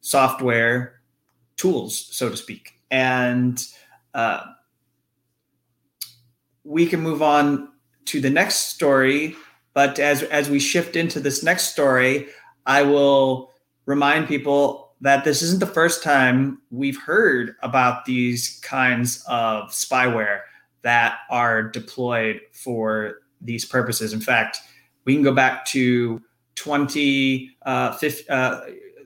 software 0.00 1.00
tools, 1.56 2.06
so 2.10 2.28
to 2.28 2.36
speak. 2.36 2.74
And 2.90 3.64
uh, 4.14 4.42
we 6.64 6.86
can 6.86 7.00
move 7.00 7.22
on 7.22 7.72
to 8.06 8.20
the 8.20 8.30
next 8.30 8.74
story. 8.74 9.36
But 9.74 9.98
as, 9.98 10.22
as 10.24 10.50
we 10.50 10.60
shift 10.60 10.96
into 10.96 11.20
this 11.20 11.42
next 11.42 11.72
story, 11.72 12.28
I 12.66 12.82
will 12.82 13.50
remind 13.86 14.28
people 14.28 14.92
that 15.00 15.24
this 15.24 15.42
isn't 15.42 15.60
the 15.60 15.66
first 15.66 16.02
time 16.02 16.62
we've 16.70 17.00
heard 17.00 17.56
about 17.62 18.04
these 18.04 18.60
kinds 18.62 19.24
of 19.26 19.70
spyware 19.70 20.40
that 20.82 21.18
are 21.30 21.62
deployed 21.62 22.40
for 22.52 23.22
these 23.40 23.64
purposes. 23.64 24.12
In 24.12 24.20
fact, 24.20 24.58
we 25.04 25.14
can 25.14 25.22
go 25.22 25.34
back 25.34 25.64
to 25.66 26.20
20, 26.54 27.50
uh, 27.62 27.92
50, 27.92 28.28
uh, 28.28 28.60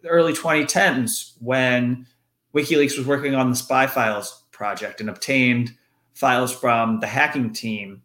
early 0.04 0.32
2010s 0.32 1.34
when 1.40 2.06
WikiLeaks 2.54 2.98
was 2.98 3.06
working 3.06 3.34
on 3.34 3.50
the 3.50 3.56
spy 3.56 3.86
files 3.86 4.44
project 4.52 5.00
and 5.00 5.08
obtained 5.08 5.74
files 6.14 6.54
from 6.54 7.00
the 7.00 7.06
hacking 7.06 7.52
team. 7.52 8.02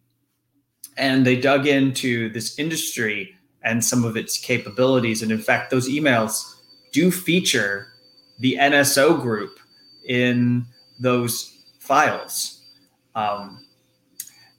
And 0.96 1.26
they 1.26 1.40
dug 1.40 1.66
into 1.66 2.30
this 2.32 2.58
industry 2.58 3.34
and 3.64 3.84
some 3.84 4.04
of 4.04 4.16
its 4.16 4.38
capabilities. 4.38 5.22
And 5.22 5.32
in 5.32 5.38
fact, 5.38 5.70
those 5.70 5.88
emails 5.88 6.56
do 6.92 7.10
feature 7.10 7.88
the 8.38 8.56
NSO 8.60 9.20
group 9.20 9.58
in 10.06 10.66
those 10.98 11.58
files. 11.78 12.60
Um, 13.14 13.64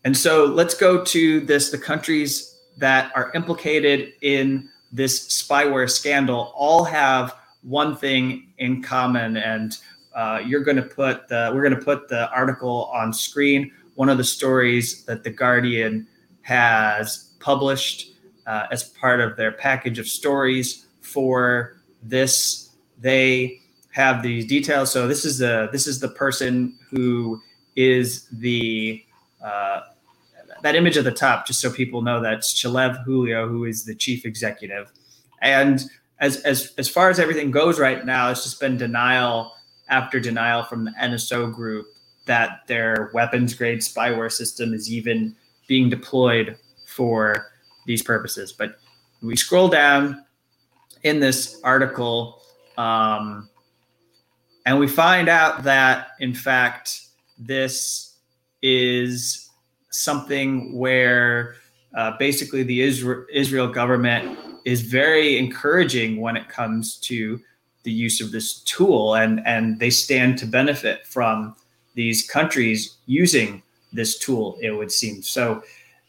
and 0.03 0.15
so 0.15 0.45
let's 0.45 0.73
go 0.73 1.03
to 1.03 1.39
this 1.41 1.69
the 1.69 1.77
countries 1.77 2.59
that 2.77 3.11
are 3.15 3.31
implicated 3.33 4.13
in 4.21 4.69
this 4.91 5.27
spyware 5.27 5.89
scandal 5.89 6.53
all 6.55 6.83
have 6.83 7.35
one 7.61 7.95
thing 7.95 8.53
in 8.57 8.83
common, 8.83 9.37
and 9.37 9.77
uh, 10.13 10.41
you're 10.45 10.63
going 10.63 10.77
to 10.77 10.83
put 10.83 11.27
the 11.29 11.51
we're 11.53 11.63
going 11.63 11.75
to 11.75 11.83
put 11.83 12.09
the 12.09 12.29
article 12.31 12.91
on 12.93 13.13
screen. 13.13 13.71
One 13.95 14.09
of 14.09 14.17
the 14.17 14.23
stories 14.23 15.03
that 15.05 15.23
the 15.23 15.29
Guardian 15.29 16.07
has 16.43 17.31
published 17.39 18.13
uh, 18.45 18.67
as 18.71 18.83
part 18.83 19.19
of 19.19 19.35
their 19.35 19.51
package 19.51 19.99
of 19.99 20.07
stories 20.07 20.85
for 21.01 21.77
this, 22.01 22.69
they 22.99 23.59
have 23.91 24.23
these 24.23 24.45
details. 24.45 24.91
So 24.91 25.07
this 25.07 25.25
is 25.25 25.37
the 25.37 25.69
this 25.71 25.87
is 25.87 25.99
the 25.99 26.09
person 26.09 26.77
who 26.89 27.41
is 27.75 28.27
the 28.31 29.03
uh, 29.43 29.81
that 30.61 30.75
image 30.75 30.97
at 30.97 31.03
the 31.03 31.11
top, 31.11 31.45
just 31.45 31.59
so 31.59 31.71
people 31.71 32.01
know 32.01 32.21
that's 32.21 32.53
Shalev 32.53 33.05
Hulio, 33.05 33.47
who 33.47 33.65
is 33.65 33.85
the 33.85 33.95
chief 33.95 34.25
executive. 34.25 34.91
And 35.41 35.83
as 36.19 36.37
as 36.37 36.73
as 36.77 36.89
far 36.89 37.09
as 37.09 37.19
everything 37.19 37.51
goes 37.51 37.79
right 37.79 38.05
now, 38.05 38.29
it's 38.29 38.43
just 38.43 38.59
been 38.59 38.77
denial 38.77 39.53
after 39.89 40.19
denial 40.19 40.63
from 40.63 40.85
the 40.85 40.91
NSO 40.91 41.53
group 41.53 41.85
that 42.25 42.61
their 42.67 43.11
weapons 43.13 43.53
grade 43.53 43.79
spyware 43.79 44.31
system 44.31 44.73
is 44.73 44.91
even 44.91 45.35
being 45.73 45.89
deployed 45.89 46.55
for 46.85 47.47
these 47.87 48.03
purposes. 48.03 48.53
But 48.53 48.75
we 49.23 49.35
scroll 49.35 49.69
down 49.69 50.23
in 51.01 51.19
this 51.19 51.59
article, 51.63 52.43
um, 52.77 53.49
and 54.67 54.77
we 54.77 54.87
find 54.87 55.27
out 55.29 55.63
that 55.63 56.09
in 56.19 56.35
fact 56.35 57.07
this 57.39 58.19
is 58.61 59.49
something 59.89 60.77
where 60.77 61.55
uh, 61.97 62.11
basically 62.19 62.61
the 62.61 62.81
Israel, 62.81 63.25
Israel 63.33 63.67
government 63.67 64.37
is 64.65 64.81
very 64.83 65.39
encouraging 65.39 66.21
when 66.21 66.37
it 66.37 66.49
comes 66.49 66.97
to 66.97 67.41
the 67.81 67.91
use 67.91 68.21
of 68.21 68.31
this 68.31 68.61
tool, 68.61 69.15
and 69.15 69.41
and 69.47 69.79
they 69.79 69.89
stand 69.89 70.37
to 70.37 70.45
benefit 70.45 71.07
from 71.07 71.55
these 71.95 72.29
countries 72.29 72.97
using 73.07 73.62
this 73.93 74.17
tool. 74.17 74.57
It 74.61 74.71
would 74.71 74.91
seem 74.91 75.21
so. 75.21 75.63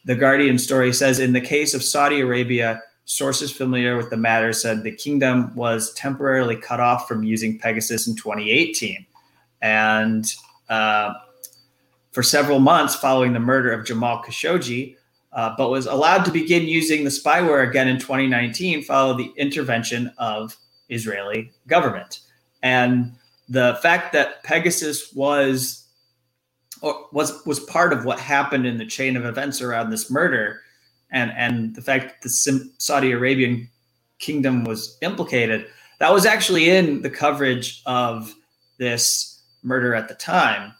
The 0.05 0.15
Guardian 0.15 0.59
story 0.59 0.93
says 0.93 1.19
in 1.19 1.33
the 1.33 1.41
case 1.41 1.73
of 1.73 1.83
Saudi 1.83 2.21
Arabia, 2.21 2.81
sources 3.05 3.51
familiar 3.51 3.97
with 3.97 4.09
the 4.09 4.17
matter 4.17 4.51
said 4.51 4.83
the 4.83 4.91
kingdom 4.91 5.55
was 5.55 5.93
temporarily 5.93 6.55
cut 6.55 6.79
off 6.79 7.07
from 7.07 7.23
using 7.23 7.57
Pegasus 7.57 8.07
in 8.07 8.15
2018, 8.15 9.05
and 9.61 10.35
uh, 10.69 11.13
for 12.11 12.23
several 12.23 12.59
months 12.59 12.95
following 12.95 13.33
the 13.33 13.39
murder 13.39 13.71
of 13.71 13.85
Jamal 13.85 14.23
Khashoggi, 14.23 14.95
uh, 15.33 15.53
but 15.57 15.69
was 15.69 15.85
allowed 15.85 16.23
to 16.25 16.31
begin 16.31 16.63
using 16.63 17.03
the 17.03 17.09
spyware 17.09 17.67
again 17.67 17.87
in 17.87 17.99
2019 17.99 18.83
following 18.83 19.17
the 19.17 19.41
intervention 19.41 20.11
of 20.17 20.55
Israeli 20.89 21.51
government. 21.67 22.21
And 22.63 23.13
the 23.49 23.77
fact 23.81 24.13
that 24.13 24.43
Pegasus 24.43 25.13
was 25.13 25.84
was 26.81 27.45
was 27.45 27.59
part 27.61 27.93
of 27.93 28.05
what 28.05 28.19
happened 28.19 28.65
in 28.65 28.77
the 28.77 28.85
chain 28.85 29.15
of 29.17 29.25
events 29.25 29.61
around 29.61 29.89
this 29.89 30.11
murder, 30.11 30.61
and 31.11 31.31
and 31.35 31.75
the 31.75 31.81
fact 31.81 32.21
that 32.21 32.29
the 32.29 32.69
Saudi 32.77 33.11
Arabian 33.11 33.69
kingdom 34.19 34.63
was 34.63 34.97
implicated, 35.01 35.67
that 35.99 36.11
was 36.11 36.25
actually 36.25 36.69
in 36.69 37.01
the 37.01 37.09
coverage 37.09 37.81
of 37.85 38.33
this 38.77 39.41
murder 39.63 39.95
at 39.95 40.07
the 40.07 40.15
time. 40.15 40.73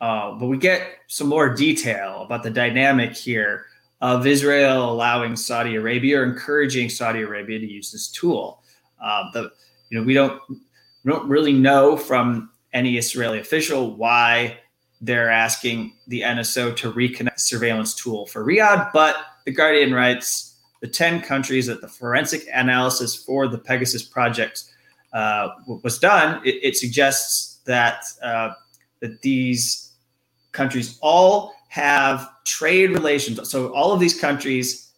Uh, 0.00 0.32
but 0.32 0.46
we 0.46 0.56
get 0.58 0.96
some 1.06 1.28
more 1.28 1.54
detail 1.54 2.22
about 2.22 2.42
the 2.42 2.50
dynamic 2.50 3.14
here 3.16 3.66
of 4.00 4.26
Israel 4.26 4.90
allowing 4.90 5.36
Saudi 5.36 5.76
Arabia 5.76 6.20
or 6.20 6.24
encouraging 6.24 6.88
Saudi 6.88 7.20
Arabia 7.22 7.60
to 7.60 7.70
use 7.70 7.92
this 7.92 8.08
tool. 8.08 8.62
Uh, 9.00 9.30
the 9.32 9.52
you 9.90 9.98
know 9.98 10.04
we 10.04 10.14
don't 10.14 10.40
we 10.48 11.12
don't 11.12 11.28
really 11.28 11.52
know 11.52 11.96
from 11.96 12.50
any 12.72 12.96
Israeli 12.96 13.38
official 13.38 13.94
why 13.94 14.58
they're 15.02 15.30
asking 15.30 15.92
the 16.06 16.20
NSO 16.20 16.74
to 16.76 16.92
reconnect 16.92 17.40
surveillance 17.40 17.94
tool 17.94 18.24
for 18.26 18.44
Riyadh. 18.44 18.92
But 18.92 19.16
The 19.44 19.50
Guardian 19.50 19.92
writes 19.92 20.54
the 20.80 20.86
10 20.86 21.22
countries 21.22 21.66
that 21.66 21.80
the 21.80 21.88
forensic 21.88 22.46
analysis 22.54 23.16
for 23.16 23.48
the 23.48 23.58
Pegasus 23.58 24.04
project 24.04 24.64
uh, 25.12 25.48
was 25.82 25.98
done, 25.98 26.40
it, 26.44 26.54
it 26.62 26.76
suggests 26.76 27.60
that, 27.64 28.04
uh, 28.22 28.52
that 29.00 29.20
these 29.22 29.92
countries 30.52 30.98
all 31.02 31.54
have 31.68 32.28
trade 32.44 32.90
relations. 32.90 33.50
So 33.50 33.74
all 33.74 33.92
of 33.92 33.98
these 33.98 34.18
countries, 34.18 34.92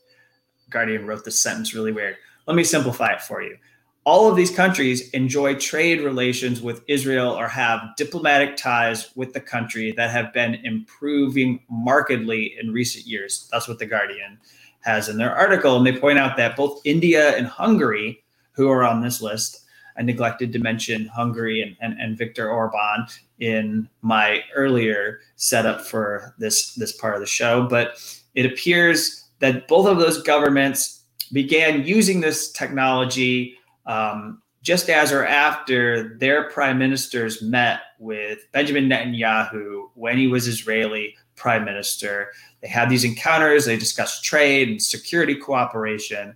Guardian 0.69 1.07
wrote 1.07 1.25
this 1.25 1.41
sentence 1.41 1.75
really 1.75 1.93
weird. 1.93 2.17
Let 2.47 2.57
me 2.57 2.65
simplify 2.65 3.13
it 3.13 3.23
for 3.23 3.43
you 3.43 3.57
all 4.05 4.29
of 4.29 4.37
these 4.37 4.51
countries 4.51 5.11
enjoy 5.11 5.55
trade 5.55 6.03
relations 6.03 6.61
with 6.61 6.83
Israel 6.89 7.31
or 7.31 7.49
have 7.49 7.97
diplomatic 7.97 8.57
ties 8.57 9.11
with 9.17 9.33
the 9.33 9.41
country 9.41 9.93
that 9.93 10.11
have 10.11 10.33
been 10.33 10.57
improving 10.57 11.61
markedly 11.71 12.55
in 12.61 12.71
recent 12.71 13.07
years. 13.07 13.49
That's 13.51 13.67
what 13.67 13.79
The 13.79 13.87
Guardian 13.87 14.39
has 14.81 15.09
in 15.09 15.17
their 15.17 15.35
article. 15.35 15.77
And 15.77 15.87
they 15.87 15.99
point 15.99 16.19
out 16.19 16.37
that 16.37 16.57
both 16.57 16.83
India 16.85 17.35
and 17.37 17.47
Hungary, 17.47 18.23
who 18.53 18.69
are 18.69 18.85
on 18.85 19.01
this 19.01 19.23
list, 19.23 19.65
I 19.97 20.03
neglected 20.03 20.53
to 20.53 20.59
mention 20.59 21.07
Hungary 21.07 21.63
and, 21.63 21.77
and, 21.81 21.99
and 21.99 22.19
Viktor 22.19 22.51
Orban 22.51 23.07
in 23.39 23.89
my 24.03 24.43
earlier 24.55 25.21
setup 25.37 25.81
for 25.81 26.35
this, 26.39 26.75
this 26.75 26.93
part 26.93 27.15
of 27.15 27.21
the 27.21 27.27
show. 27.27 27.67
But 27.69 27.97
it 28.35 28.45
appears 28.45 29.25
that 29.39 29.67
both 29.67 29.87
of 29.87 29.99
those 29.99 30.23
governments 30.23 31.05
began 31.33 31.87
using 31.87 32.21
this 32.21 32.53
technology 32.53 33.57
um, 33.87 34.43
just 34.63 34.89
as 34.89 35.13
or 35.13 35.27
after 35.27 36.17
their 36.19 36.49
prime 36.51 36.79
ministers 36.79 37.43
met 37.43 37.81
with 37.99 38.51
Benjamin 38.53 38.89
Netanyahu 38.89 39.91
when 39.95 40.17
he 40.17 40.27
was 40.27 40.49
Israeli 40.49 41.15
prime 41.37 41.65
minister. 41.65 42.33
They 42.63 42.69
had 42.69 42.89
these 42.89 43.05
encounters, 43.05 43.67
they 43.67 43.77
discussed 43.77 44.25
trade 44.25 44.69
and 44.69 44.83
security 44.83 45.35
cooperation. 45.35 46.35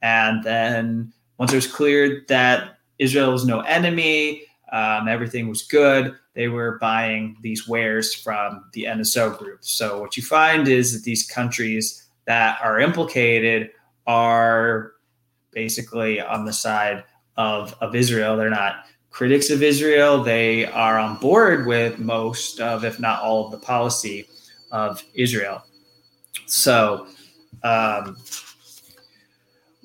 And 0.00 0.42
then 0.42 1.12
once 1.38 1.52
it 1.52 1.56
was 1.56 1.66
clear 1.66 2.24
that 2.28 2.78
Israel 2.98 3.32
was 3.32 3.44
no 3.44 3.60
enemy, 3.60 4.44
um, 4.72 5.08
everything 5.08 5.48
was 5.48 5.62
good, 5.62 6.14
they 6.34 6.48
were 6.48 6.78
buying 6.80 7.36
these 7.42 7.68
wares 7.68 8.14
from 8.14 8.64
the 8.72 8.84
NSO 8.84 9.36
group. 9.36 9.58
So 9.62 10.00
what 10.00 10.16
you 10.16 10.22
find 10.22 10.66
is 10.68 10.92
that 10.92 11.04
these 11.04 11.28
countries 11.28 12.06
that 12.26 12.58
are 12.62 12.80
implicated 12.80 13.70
are 14.06 14.92
basically 15.56 16.20
on 16.20 16.44
the 16.44 16.52
side 16.52 17.02
of, 17.38 17.74
of 17.80 17.96
Israel. 17.96 18.36
They're 18.36 18.50
not 18.50 18.84
critics 19.10 19.48
of 19.48 19.62
Israel. 19.62 20.22
They 20.22 20.66
are 20.66 20.98
on 20.98 21.16
board 21.16 21.66
with 21.66 21.98
most 21.98 22.60
of, 22.60 22.84
if 22.84 23.00
not 23.00 23.22
all 23.22 23.46
of 23.46 23.52
the 23.52 23.58
policy 23.58 24.28
of 24.70 25.02
Israel. 25.14 25.64
So 26.44 27.06
um, 27.64 28.18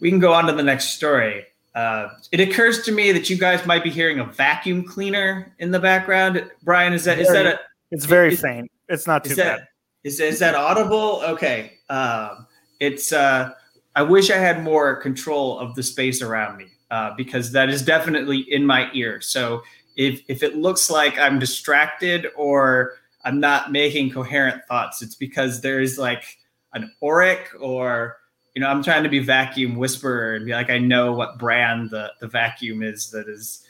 we 0.02 0.10
can 0.10 0.20
go 0.20 0.34
on 0.34 0.46
to 0.48 0.52
the 0.52 0.62
next 0.62 0.90
story. 0.90 1.46
Uh, 1.74 2.10
it 2.34 2.42
occurs 2.42 2.84
to 2.84 2.92
me 2.92 3.14
that 3.14 3.30
you 3.30 3.38
guys 3.38 3.66
might 3.66 3.82
be 3.82 3.90
hearing 3.90 4.20
a 4.20 4.26
vacuum 4.26 4.84
cleaner 4.84 5.56
in 5.60 5.72
the 5.72 5.80
background. 5.80 6.52
Brian, 6.64 6.92
is 6.92 7.06
that 7.06 7.18
is 7.18 7.30
that 7.30 7.46
a? 7.46 7.60
It's 7.92 8.04
very 8.04 8.34
is, 8.34 8.42
faint. 8.42 8.70
It's 8.90 9.08
not 9.08 9.24
too 9.24 9.36
that, 9.36 9.60
bad. 9.60 9.68
Is 10.04 10.20
is 10.20 10.40
that 10.40 10.54
audible? 10.54 11.22
Okay. 11.24 11.78
Um, 11.90 12.46
it's 12.82 13.14
uh, 13.14 13.54
I 13.96 14.04
wish 14.04 14.32
I 14.32 14.38
had 14.38 14.64
more 14.64 14.96
control 14.96 15.60
of 15.60 15.76
the 15.76 15.84
space 15.84 16.22
around 16.22 16.58
me 16.58 16.68
uh, 16.92 17.12
because 17.16 17.52
that 17.52 17.70
is 17.70 17.82
definitely 17.82 18.40
in 18.50 18.66
my 18.66 18.90
ear. 18.94 19.22
So 19.22 19.64
if 19.98 20.22
if 20.28 20.44
it 20.44 20.56
looks 20.56 20.90
like 20.90 21.18
I'm 21.18 21.40
distracted 21.40 22.28
or 22.36 22.94
I'm 23.24 23.40
not 23.40 23.72
making 23.72 24.12
coherent 24.12 24.64
thoughts, 24.66 25.02
it's 25.02 25.16
because 25.16 25.62
there's 25.62 25.98
like 25.98 26.38
an 26.74 26.92
auric 27.04 27.50
or 27.60 28.18
you 28.56 28.62
know 28.62 28.68
I'm 28.68 28.84
trying 28.84 29.04
to 29.04 29.10
be 29.10 29.20
vacuum 29.20 29.76
whisperer 29.76 30.36
and 30.36 30.46
be 30.46 30.54
like 30.54 30.70
I 30.70 30.78
know 30.78 31.12
what 31.12 31.38
brand 31.38 31.90
the 31.90 32.12
the 32.22 32.28
vacuum 32.28 32.84
is 32.84 33.12
that 33.12 33.28
is 33.28 33.66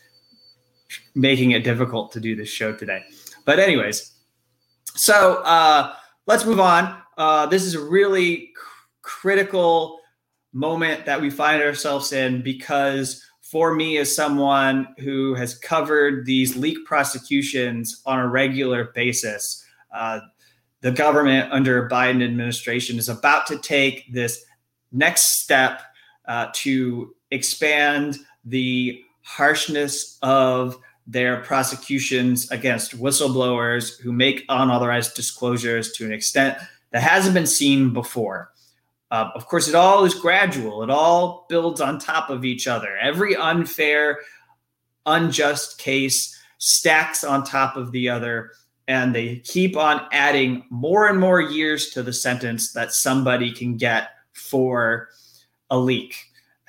making 1.16 1.52
it 1.52 1.64
difficult 1.64 2.12
to 2.12 2.20
do 2.20 2.36
this 2.36 2.50
show 2.50 2.74
today. 2.74 3.04
But 3.46 3.60
anyways, 3.60 4.12
so 4.94 5.36
uh, 5.44 5.96
let's 6.28 6.46
move 6.46 6.60
on. 6.60 7.02
Uh, 7.18 7.46
this 7.46 7.64
is 7.64 7.76
a 7.76 7.82
really 7.82 8.52
critical 9.02 10.01
moment 10.54 11.06
that 11.06 11.22
we 11.22 11.30
find 11.30 11.62
ourselves 11.62 12.12
in 12.12 12.42
because 12.42 13.24
for 13.42 13.74
me 13.74 13.98
as 13.98 14.14
someone 14.14 14.88
who 15.00 15.34
has 15.34 15.58
covered 15.58 16.26
these 16.26 16.56
leak 16.56 16.78
prosecutions 16.86 18.02
on 18.06 18.20
a 18.20 18.28
regular 18.28 18.92
basis 18.94 19.66
uh, 19.94 20.20
the 20.82 20.92
government 20.92 21.52
under 21.52 21.88
biden 21.90 22.24
administration 22.24 22.98
is 22.98 23.08
about 23.08 23.48
to 23.48 23.58
take 23.60 24.12
this 24.12 24.44
next 24.92 25.42
step 25.42 25.82
uh, 26.26 26.48
to 26.54 27.16
expand 27.32 28.18
the 28.46 29.02
harshness 29.24 30.18
of 30.22 30.78
their 31.08 31.42
prosecutions 31.42 32.50
against 32.52 33.00
whistleblowers 33.00 34.00
who 34.00 34.12
make 34.12 34.46
unauthorized 34.50 35.16
disclosures 35.16 35.92
to 35.94 36.06
an 36.06 36.12
extent 36.12 36.58
that 36.92 37.02
hasn't 37.02 37.34
been 37.34 37.48
seen 37.48 37.92
before 37.92 38.51
uh, 39.12 39.30
of 39.36 39.46
course, 39.46 39.68
it 39.68 39.76
all 39.76 40.06
is 40.06 40.14
gradual. 40.14 40.84
It 40.84 40.90
all 40.90 41.46
builds 41.50 41.82
on 41.82 42.00
top 42.00 42.30
of 42.30 42.46
each 42.46 42.66
other. 42.66 42.98
Every 42.98 43.36
unfair, 43.36 44.20
unjust 45.06 45.78
case 45.78 46.38
stacks 46.60 47.24
on 47.24 47.44
top 47.44 47.76
of 47.76 47.92
the 47.92 48.08
other, 48.08 48.52
and 48.88 49.14
they 49.14 49.38
keep 49.40 49.76
on 49.76 50.08
adding 50.14 50.64
more 50.70 51.08
and 51.08 51.20
more 51.20 51.42
years 51.42 51.90
to 51.90 52.02
the 52.02 52.14
sentence 52.14 52.72
that 52.72 52.94
somebody 52.94 53.52
can 53.52 53.76
get 53.76 54.12
for 54.32 55.10
a 55.70 55.78
leak. 55.78 56.16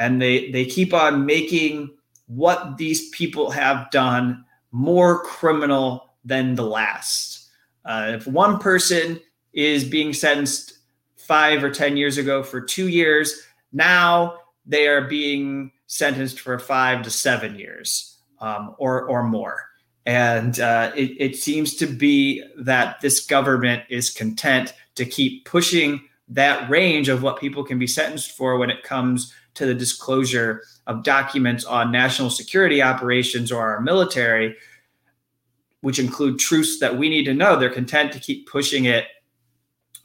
And 0.01 0.21
they, 0.21 0.51
they 0.51 0.65
keep 0.65 0.93
on 0.93 1.25
making 1.25 1.95
what 2.27 2.77
these 2.77 3.09
people 3.11 3.53
have 3.53 3.89
done 3.93 4.45
more 4.73 5.23
criminal 5.23 6.15
than 6.25 6.57
the 6.57 6.65
last. 6.65 7.49
Uh, 7.85 8.13
if 8.17 8.27
one 8.27 8.59
person 8.59 9.21
is 9.53 9.85
being 9.85 10.13
sentenced 10.13 10.79
five 11.27 11.63
or 11.63 11.71
10 11.71 11.97
years 11.97 12.19
ago 12.19 12.43
for 12.43 12.61
two 12.61 12.89
years. 12.89 13.43
Now 13.73 14.39
they 14.67 14.87
are 14.89 15.03
being 15.03 15.73
sentenced 15.87 16.41
for 16.41 16.59
five 16.59 17.03
to 17.03 17.11
seven 17.11 17.57
years 17.57 18.19
um, 18.41 18.75
or, 18.79 19.05
or 19.09 19.23
more. 19.23 19.69
And 20.05 20.59
uh, 20.59 20.93
it, 20.97 21.17
it 21.19 21.37
seems 21.37 21.77
to 21.77 21.87
be 21.87 22.45
that 22.59 23.01
this 23.01 23.25
government 23.25 23.85
is 23.89 24.11
content 24.11 24.75
to 24.97 25.07
keep 25.07 25.45
pushing 25.45 26.01
that 26.29 26.69
range 26.69 27.09
of 27.09 27.23
what 27.23 27.39
people 27.39 27.63
can 27.63 27.79
be 27.79 27.87
sentenced 27.87 28.33
for 28.33 28.57
when 28.57 28.71
it 28.71 28.83
comes 28.83 29.33
to 29.55 29.67
the 29.67 29.75
disclosure 29.75 30.63
of 30.87 31.05
documents 31.05 31.65
on 31.65 31.93
national 31.93 32.31
security 32.31 32.83
operations 32.83 33.53
or 33.53 33.61
our 33.61 33.81
military, 33.81 34.57
which 35.83 35.99
include 35.99 36.39
truths 36.39 36.81
that 36.81 36.97
we 36.97 37.09
need 37.09 37.25
to 37.25 37.35
know. 37.35 37.57
They're 37.57 37.71
content 37.71 38.13
to 38.13 38.19
keep 38.19 38.49
pushing 38.49 38.87
it 38.87 39.07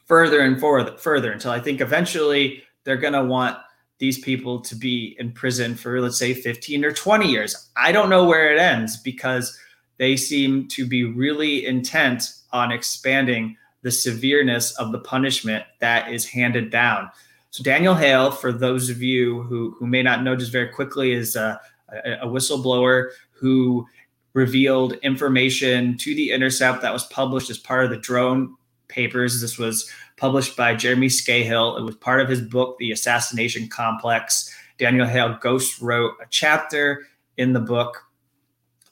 further 0.08 0.40
and 0.40 0.58
further, 0.58 0.96
further 0.96 1.32
until 1.32 1.52
I 1.52 1.60
think 1.60 1.80
eventually 1.80 2.64
they're 2.84 2.96
going 2.96 3.12
to 3.12 3.24
want 3.24 3.58
these 3.98 4.18
people 4.18 4.60
to 4.60 4.74
be 4.74 5.16
in 5.18 5.32
prison 5.32 5.74
for, 5.74 6.00
let's 6.00 6.18
say, 6.18 6.32
15 6.32 6.84
or 6.84 6.92
20 6.92 7.28
years. 7.28 7.70
I 7.76 7.92
don't 7.92 8.08
know 8.08 8.24
where 8.24 8.52
it 8.52 8.58
ends 8.58 8.96
because 8.96 9.58
they 9.98 10.16
seem 10.16 10.68
to 10.68 10.86
be 10.86 11.04
really 11.04 11.66
intent 11.66 12.32
on 12.52 12.72
expanding 12.72 13.56
the 13.82 13.90
severeness 13.90 14.72
of 14.78 14.92
the 14.92 14.98
punishment 14.98 15.64
that 15.80 16.10
is 16.10 16.24
handed 16.24 16.70
down. 16.70 17.10
So, 17.50 17.62
Daniel 17.62 17.94
Hale, 17.94 18.30
for 18.30 18.52
those 18.52 18.90
of 18.90 19.02
you 19.02 19.42
who, 19.42 19.74
who 19.78 19.86
may 19.86 20.02
not 20.02 20.22
know 20.22 20.36
just 20.36 20.52
very 20.52 20.68
quickly, 20.68 21.12
is 21.12 21.34
a, 21.34 21.60
a 21.88 22.26
whistleblower 22.26 23.10
who 23.32 23.86
revealed 24.34 24.94
information 25.02 25.96
to 25.98 26.14
the 26.14 26.30
Intercept 26.30 26.82
that 26.82 26.92
was 26.92 27.06
published 27.06 27.50
as 27.50 27.58
part 27.58 27.84
of 27.84 27.90
the 27.90 27.96
drone 27.96 28.56
papers. 28.88 29.40
This 29.40 29.58
was 29.58 29.90
published 30.16 30.56
by 30.56 30.74
Jeremy 30.74 31.08
Scahill. 31.08 31.78
It 31.78 31.82
was 31.82 31.96
part 31.96 32.20
of 32.20 32.28
his 32.28 32.40
book, 32.40 32.76
The 32.78 32.92
Assassination 32.92 33.68
Complex. 33.68 34.54
Daniel 34.78 35.06
Hale 35.06 35.38
Ghost 35.40 35.80
wrote 35.80 36.14
a 36.22 36.26
chapter 36.30 37.06
in 37.36 37.52
the 37.52 37.60
book. 37.60 38.04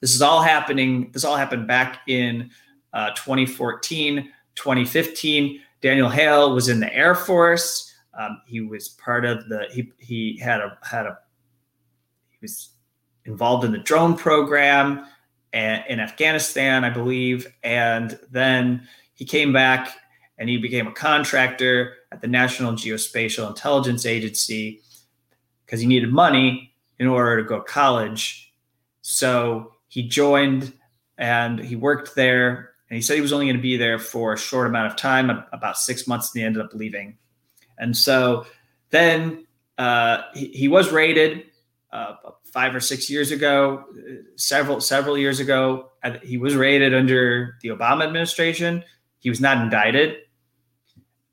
This 0.01 0.15
is 0.15 0.23
all 0.23 0.43
happening. 0.43 1.11
This 1.13 1.25
all 1.25 1.37
happened 1.37 1.67
back 1.67 2.01
in 2.07 2.51
uh, 2.93 3.11
2014, 3.11 4.31
2015. 4.55 5.61
Daniel 5.81 6.09
Hale 6.09 6.55
was 6.55 6.69
in 6.69 6.81
the 6.81 6.93
Air 6.95 7.15
Force. 7.15 7.93
Um, 8.19 8.41
he 8.47 8.61
was 8.61 8.89
part 8.91 9.25
of 9.25 9.49
the. 9.49 9.67
He 9.71 9.93
he 9.99 10.39
had 10.39 10.61
a 10.61 10.79
had 10.83 11.07
a. 11.07 11.19
He 12.31 12.39
was 12.41 12.71
involved 13.25 13.65
in 13.65 13.73
the 13.73 13.79
drone 13.79 14.17
program 14.17 15.07
in 15.53 16.01
Afghanistan, 16.01 16.85
I 16.85 16.91
believe, 16.91 17.47
and 17.63 18.19
then 18.31 18.87
he 19.16 19.24
came 19.24 19.52
back 19.52 19.96
and 20.38 20.48
he 20.48 20.59
became 20.59 20.87
a 20.87 20.92
contractor 20.92 21.94
at 22.12 22.20
the 22.20 22.29
National 22.29 22.72
Geospatial 22.72 23.48
Intelligence 23.48 24.07
Agency 24.07 24.81
because 25.64 25.81
he 25.81 25.87
needed 25.87 26.12
money 26.12 26.72
in 26.98 27.09
order 27.09 27.42
to 27.42 27.48
go 27.48 27.59
to 27.59 27.64
college. 27.64 28.52
So 29.02 29.72
he 29.88 30.02
joined 30.07 30.72
and 31.18 31.59
he 31.59 31.76
worked 31.76 32.14
there 32.14 32.72
And 32.88 32.96
he 32.96 33.02
said 33.02 33.14
he 33.14 33.20
was 33.20 33.33
only 33.33 33.46
going 33.46 33.57
to 33.57 33.62
be 33.62 33.76
there 33.76 33.98
for 33.98 34.35
a 34.35 34.38
short 34.38 34.68
amount 34.68 34.87
of 34.87 34.96
time, 34.96 35.31
about 35.52 35.76
six 35.76 36.07
months, 36.07 36.33
and 36.33 36.40
he 36.40 36.46
ended 36.46 36.62
up 36.62 36.72
leaving. 36.72 37.18
And 37.79 37.96
so 37.96 38.46
then 38.90 39.46
uh, 39.76 40.22
he, 40.35 40.46
he, 40.48 40.68
was 40.68 40.92
raided 40.92 41.46
uh, 41.92 42.14
five 42.44 42.74
or 42.74 42.81
six 42.81 43.11
years 43.11 43.33
ago, 43.33 43.85
several 44.37 44.81
several 44.81 45.18
years 45.18 45.40
ago. 45.40 45.90
He 46.22 46.38
was 46.38 46.55
raided 46.55 46.94
under 46.94 47.57
the 47.61 47.70
Obama 47.70 48.05
administration. 48.05 48.85
He 49.18 49.31
was 49.31 49.40
not 49.40 49.59
indicted. 49.59 50.18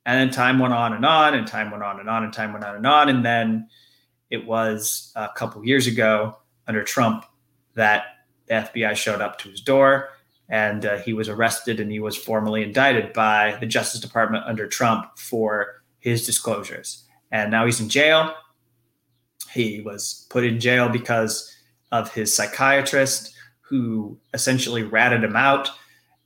And 0.05 0.19
then 0.19 0.33
time 0.33 0.59
went 0.59 0.73
on 0.73 0.93
and 0.93 1.05
on, 1.05 1.33
and 1.33 1.47
time 1.47 1.71
went 1.71 1.83
on 1.83 1.99
and 1.99 2.09
on, 2.09 2.23
and 2.23 2.33
time 2.33 2.51
went 2.51 2.65
on 2.65 2.75
and 2.75 2.85
on. 2.85 3.09
And 3.09 3.25
then 3.25 3.69
it 4.29 4.45
was 4.45 5.11
a 5.15 5.29
couple 5.35 5.65
years 5.65 5.87
ago 5.87 6.37
under 6.67 6.83
Trump 6.83 7.25
that 7.75 8.05
the 8.47 8.55
FBI 8.55 8.95
showed 8.95 9.21
up 9.21 9.39
to 9.39 9.49
his 9.49 9.61
door 9.61 10.09
and 10.49 10.85
uh, 10.85 10.97
he 10.97 11.13
was 11.13 11.29
arrested 11.29 11.79
and 11.79 11.91
he 11.91 11.99
was 11.99 12.17
formally 12.17 12.63
indicted 12.63 13.13
by 13.13 13.57
the 13.59 13.65
Justice 13.65 14.01
Department 14.01 14.43
under 14.45 14.67
Trump 14.67 15.17
for 15.17 15.81
his 15.99 16.25
disclosures. 16.25 17.03
And 17.31 17.49
now 17.49 17.65
he's 17.65 17.79
in 17.79 17.89
jail. 17.89 18.35
He 19.51 19.81
was 19.81 20.27
put 20.29 20.43
in 20.43 20.59
jail 20.59 20.89
because 20.89 21.55
of 21.91 22.13
his 22.13 22.35
psychiatrist 22.35 23.33
who 23.61 24.17
essentially 24.33 24.83
ratted 24.83 25.23
him 25.23 25.35
out 25.35 25.69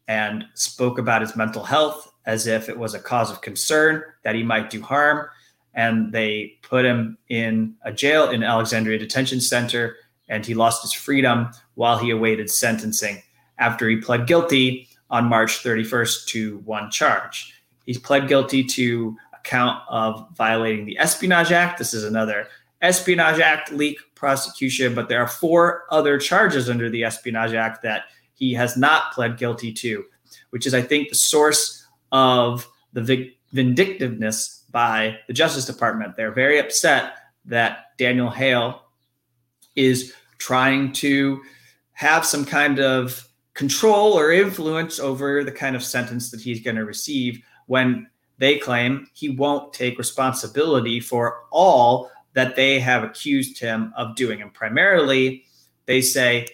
and 0.08 0.46
spoke 0.54 1.00
about 1.00 1.22
his 1.22 1.36
mental 1.36 1.64
health 1.64 2.12
as 2.26 2.48
if 2.48 2.70
it 2.70 2.78
was 2.78 2.94
a 2.94 3.00
cause 3.00 3.32
of 3.32 3.42
concern 3.42 4.04
that 4.24 4.36
he 4.36 4.44
might 4.44 4.70
do 4.70 4.82
harm. 4.82 5.28
And 5.74 6.12
they 6.12 6.58
put 6.62 6.86
him 6.86 7.18
in 7.30 7.76
a 7.84 7.92
jail 7.92 8.30
in 8.30 8.44
Alexandria 8.44 8.98
Detention 8.98 9.40
Center, 9.40 9.96
and 10.28 10.46
he 10.46 10.54
lost 10.54 10.82
his 10.82 10.94
freedom 10.94 11.50
while 11.76 11.98
he 11.98 12.10
awaited 12.10 12.50
sentencing 12.50 13.22
after 13.60 13.88
he 13.88 13.98
pled 13.98 14.28
guilty 14.28 14.88
on 15.10 15.26
March 15.26 15.64
31st 15.64 16.26
to 16.28 16.58
one 16.60 16.92
charge. 16.92 17.54
He's 17.86 18.00
pled 18.00 18.28
guilty 18.28 18.64
to 18.64 19.16
a 19.34 19.40
count 19.44 19.82
of 19.88 20.28
violating 20.36 20.86
the 20.86 20.98
Espionage 20.98 21.52
Act. 21.52 21.78
This 21.78 21.94
is 21.94 22.04
another 22.04 22.48
Espionage 22.82 23.40
Act 23.40 23.72
leak 23.72 23.98
prosecution, 24.16 24.94
but 24.94 25.08
there 25.08 25.22
are 25.22 25.28
four 25.28 25.86
other 25.90 26.18
charges 26.18 26.70
under 26.70 26.90
the 26.90 27.04
Espionage 27.04 27.54
Act 27.54 27.82
that 27.84 28.06
he 28.38 28.54
has 28.54 28.78
not 28.78 29.12
pled 29.14 29.38
guilty 29.38 29.74
to, 29.74 30.06
which 30.52 30.66
is, 30.66 30.74
I 30.74 30.82
think, 30.82 31.10
the 31.10 31.16
source 31.16 31.86
of 32.12 32.68
the 32.94 33.34
vindictiveness 33.52 34.64
by 34.72 35.18
the 35.28 35.34
Justice 35.34 35.66
Department. 35.66 36.16
They're 36.16 36.32
very 36.32 36.60
upset 36.60 37.14
that 37.46 37.98
Daniel 37.98 38.30
Hale 38.30 38.84
is 39.76 40.14
trying 40.38 40.94
to 40.94 41.42
have 41.94 42.26
some 42.26 42.46
kind 42.46 42.80
of 42.80 43.28
control 43.56 44.14
or 44.14 44.32
influence 44.32 45.00
over 45.00 45.44
the 45.44 45.52
kind 45.52 45.76
of 45.76 45.84
sentence 45.84 46.30
that 46.30 46.42
he's 46.42 46.62
going 46.62 46.76
to 46.76 46.86
receive 46.86 47.42
when 47.66 48.08
they 48.38 48.60
claim 48.60 49.08
he 49.14 49.30
won't 49.30 49.74
take 49.74 49.98
responsibility 49.98 51.00
for 51.00 51.46
all 51.50 52.12
that 52.34 52.56
they 52.56 52.80
have 52.80 53.04
accused 53.04 53.60
him 53.60 53.92
of 53.98 54.16
doing. 54.16 54.44
And 54.44 54.54
primarily, 54.54 55.46
they 55.88 56.02
say 56.02 56.46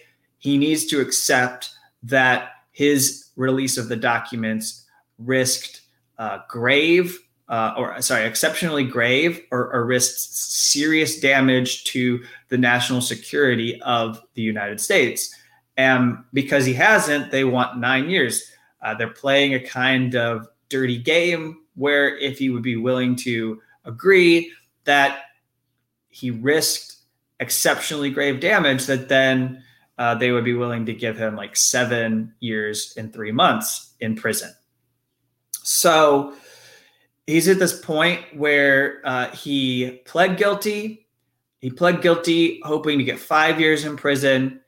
he 0.44 0.58
needs 0.58 0.84
to 0.84 1.00
accept 1.00 1.70
that 2.02 2.50
his 2.70 3.30
release 3.34 3.78
of 3.78 3.88
the 3.88 3.96
documents 3.96 4.84
risked 5.16 5.80
uh, 6.18 6.40
grave, 6.50 7.18
uh, 7.48 7.72
or 7.78 8.02
sorry, 8.02 8.26
exceptionally 8.26 8.84
grave, 8.84 9.40
or, 9.50 9.72
or 9.72 9.86
risked 9.86 10.20
serious 10.20 11.18
damage 11.18 11.84
to 11.84 12.22
the 12.50 12.58
national 12.58 13.00
security 13.00 13.80
of 13.80 14.20
the 14.34 14.42
United 14.42 14.78
States. 14.78 15.34
And 15.78 16.18
because 16.34 16.66
he 16.66 16.74
hasn't, 16.74 17.30
they 17.30 17.44
want 17.44 17.78
nine 17.78 18.10
years. 18.10 18.44
Uh, 18.82 18.94
they're 18.94 19.08
playing 19.08 19.54
a 19.54 19.60
kind 19.60 20.14
of 20.14 20.46
dirty 20.68 20.98
game 20.98 21.62
where 21.74 22.18
if 22.18 22.38
he 22.38 22.50
would 22.50 22.62
be 22.62 22.76
willing 22.76 23.16
to 23.16 23.62
agree 23.86 24.52
that 24.84 25.20
he 26.10 26.30
risked 26.30 26.96
exceptionally 27.40 28.10
grave 28.10 28.40
damage, 28.40 28.84
that 28.84 29.08
then 29.08 29.64
uh, 29.98 30.14
they 30.14 30.32
would 30.32 30.44
be 30.44 30.54
willing 30.54 30.86
to 30.86 30.92
give 30.92 31.16
him 31.16 31.36
like 31.36 31.56
seven 31.56 32.34
years 32.40 32.94
and 32.96 33.12
three 33.12 33.32
months 33.32 33.94
in 34.00 34.16
prison. 34.16 34.52
So 35.62 36.34
he's 37.26 37.48
at 37.48 37.58
this 37.58 37.78
point 37.78 38.20
where 38.34 39.00
uh, 39.04 39.30
he 39.30 40.02
pled 40.04 40.36
guilty. 40.36 41.06
He 41.60 41.70
pled 41.70 42.02
guilty, 42.02 42.60
hoping 42.64 42.98
to 42.98 43.04
get 43.04 43.18
five 43.18 43.60
years 43.60 43.84
in 43.84 43.96
prison. 43.96 44.60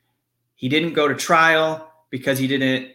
He 0.55 0.69
didn't 0.69 0.95
go 0.95 1.09
to 1.09 1.15
trial 1.15 1.93
because 2.11 2.39
he 2.39 2.47
didn't 2.47 2.93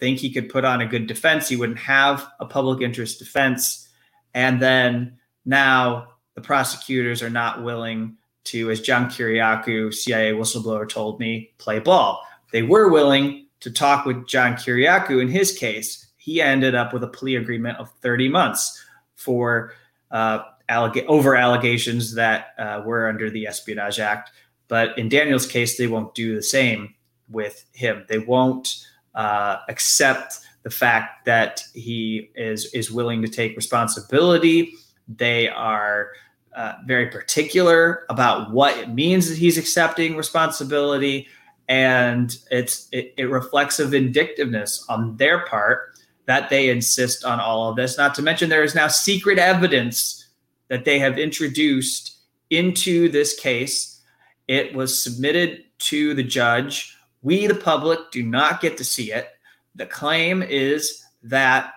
think 0.00 0.18
he 0.18 0.32
could 0.32 0.48
put 0.48 0.64
on 0.64 0.80
a 0.80 0.86
good 0.86 1.06
defense. 1.06 1.48
He 1.48 1.56
wouldn't 1.56 1.78
have 1.78 2.26
a 2.40 2.46
public 2.46 2.82
interest 2.82 3.20
defense. 3.20 3.88
And 4.34 4.60
then 4.60 5.18
now 5.44 6.08
the 6.34 6.40
prosecutors 6.40 7.22
are 7.22 7.30
not 7.30 7.62
willing 7.62 8.16
to, 8.44 8.70
as 8.70 8.80
John 8.80 9.06
Kiriakou, 9.06 9.92
CIA 9.92 10.32
whistleblower, 10.32 10.88
told 10.88 11.18
me, 11.20 11.52
play 11.58 11.78
ball. 11.78 12.22
They 12.52 12.62
were 12.62 12.88
willing 12.88 13.46
to 13.60 13.70
talk 13.70 14.04
with 14.04 14.26
John 14.26 14.54
Kiriakou 14.54 15.20
in 15.20 15.28
his 15.28 15.56
case. 15.56 16.06
He 16.16 16.40
ended 16.40 16.74
up 16.74 16.92
with 16.92 17.02
a 17.02 17.08
plea 17.08 17.36
agreement 17.36 17.78
of 17.78 17.90
30 18.00 18.28
months 18.28 18.84
for 19.16 19.72
uh, 20.10 20.40
over 20.70 21.36
allegations 21.36 22.14
that 22.14 22.48
uh, 22.58 22.82
were 22.84 23.08
under 23.08 23.30
the 23.30 23.46
Espionage 23.46 23.98
Act. 23.98 24.30
But 24.68 24.96
in 24.98 25.08
Daniel's 25.08 25.46
case, 25.46 25.76
they 25.76 25.86
won't 25.86 26.14
do 26.14 26.34
the 26.34 26.42
same 26.42 26.94
with 27.28 27.64
him. 27.72 28.04
They 28.08 28.18
won't 28.18 28.86
uh, 29.14 29.58
accept 29.68 30.38
the 30.62 30.70
fact 30.70 31.26
that 31.26 31.62
he 31.74 32.30
is 32.34 32.72
is 32.72 32.90
willing 32.90 33.22
to 33.22 33.28
take 33.28 33.56
responsibility. 33.56 34.74
They 35.06 35.48
are 35.48 36.08
uh, 36.54 36.74
very 36.86 37.06
particular 37.06 38.04
about 38.08 38.50
what 38.50 38.76
it 38.78 38.88
means 38.90 39.28
that 39.28 39.38
he's 39.38 39.58
accepting 39.58 40.16
responsibility, 40.16 41.28
and 41.68 42.36
it's 42.50 42.88
it, 42.92 43.14
it 43.16 43.24
reflects 43.24 43.78
a 43.78 43.86
vindictiveness 43.86 44.84
on 44.88 45.16
their 45.16 45.46
part 45.46 45.94
that 46.26 46.48
they 46.48 46.70
insist 46.70 47.24
on 47.24 47.40
all 47.40 47.68
of 47.68 47.76
this. 47.76 47.98
Not 47.98 48.14
to 48.14 48.22
mention, 48.22 48.48
there 48.48 48.64
is 48.64 48.74
now 48.74 48.88
secret 48.88 49.38
evidence 49.38 50.28
that 50.68 50.84
they 50.84 50.98
have 50.98 51.18
introduced 51.18 52.18
into 52.50 53.08
this 53.08 53.38
case. 53.38 54.00
It 54.48 54.74
was 54.74 55.02
submitted 55.02 55.64
to 55.78 56.14
the 56.14 56.22
judge 56.22 56.94
we, 57.24 57.46
the 57.46 57.54
public, 57.54 58.10
do 58.12 58.22
not 58.22 58.60
get 58.60 58.76
to 58.76 58.84
see 58.84 59.10
it. 59.10 59.30
The 59.74 59.86
claim 59.86 60.42
is 60.42 61.02
that 61.22 61.72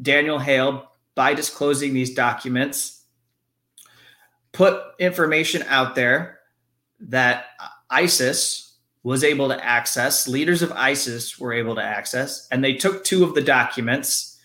Daniel 0.00 0.38
Hale, 0.38 0.90
by 1.14 1.34
disclosing 1.34 1.92
these 1.92 2.14
documents, 2.14 3.03
put 4.54 4.80
information 4.98 5.62
out 5.64 5.94
there 5.94 6.38
that 7.00 7.46
ISIS 7.90 8.76
was 9.02 9.22
able 9.22 9.48
to 9.48 9.64
access, 9.64 10.26
leaders 10.26 10.62
of 10.62 10.72
ISIS 10.72 11.38
were 11.38 11.52
able 11.52 11.74
to 11.74 11.82
access, 11.82 12.48
and 12.50 12.64
they 12.64 12.72
took 12.72 13.04
two 13.04 13.22
of 13.22 13.34
the 13.34 13.42
documents 13.42 14.40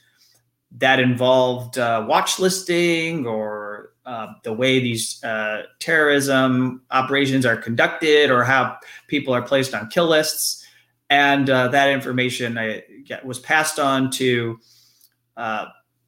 that 0.72 1.00
involved 1.00 1.78
uh, 1.78 2.06
watch 2.08 2.40
listing 2.40 3.26
or 3.26 3.94
uh, 4.06 4.28
the 4.44 4.52
way 4.52 4.80
these 4.80 5.24
uh, 5.24 5.64
terrorism 5.80 6.82
operations 6.92 7.46
are 7.46 7.56
conducted 7.56 8.30
or 8.30 8.44
how 8.44 8.76
people 9.08 9.34
are 9.34 9.42
placed 9.42 9.74
on 9.74 9.88
kill 9.90 10.08
lists. 10.08 10.66
And 11.10 11.50
uh, 11.50 11.70
that 11.70 11.90
information 11.90 12.58
I, 12.58 12.84
get, 13.06 13.26
was 13.26 13.40
passed 13.40 13.80
on 13.80 14.12
to 14.12 14.60
uh, 15.38 15.66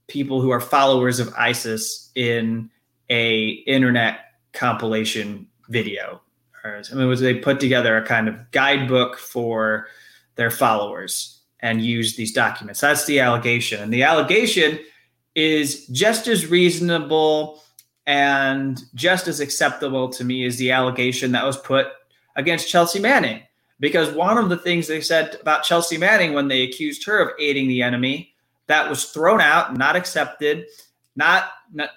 people 0.07 0.41
who 0.41 0.51
are 0.51 0.59
followers 0.59 1.19
of 1.19 1.33
ISIS 1.35 2.11
in 2.15 2.69
a 3.11 3.49
internet 3.67 4.19
compilation 4.53 5.45
video. 5.69 6.21
I 6.63 6.81
mean, 6.93 7.07
was 7.07 7.19
they 7.19 7.35
put 7.35 7.59
together 7.59 7.97
a 7.97 8.05
kind 8.05 8.27
of 8.27 8.51
guidebook 8.51 9.17
for 9.17 9.87
their 10.35 10.51
followers 10.51 11.41
and 11.59 11.83
used 11.83 12.17
these 12.17 12.33
documents. 12.33 12.79
That's 12.79 13.05
the 13.05 13.19
allegation. 13.19 13.81
And 13.81 13.93
the 13.93 14.03
allegation 14.03 14.79
is 15.35 15.87
just 15.87 16.27
as 16.27 16.47
reasonable 16.47 17.63
and 18.05 18.81
just 18.95 19.27
as 19.27 19.39
acceptable 19.39 20.09
to 20.09 20.23
me 20.23 20.45
as 20.45 20.57
the 20.57 20.71
allegation 20.71 21.31
that 21.33 21.45
was 21.45 21.57
put 21.57 21.87
against 22.35 22.69
Chelsea 22.69 22.99
Manning. 22.99 23.41
Because 23.79 24.13
one 24.13 24.37
of 24.37 24.49
the 24.49 24.57
things 24.57 24.87
they 24.87 25.01
said 25.01 25.37
about 25.41 25.63
Chelsea 25.63 25.97
Manning 25.97 26.33
when 26.33 26.47
they 26.47 26.61
accused 26.61 27.05
her 27.05 27.19
of 27.19 27.33
aiding 27.39 27.67
the 27.67 27.81
enemy, 27.81 28.33
that 28.67 28.89
was 28.89 29.05
thrown 29.05 29.41
out, 29.41 29.75
not 29.75 29.95
accepted, 29.95 30.67
not, 31.15 31.49
not 31.73 31.89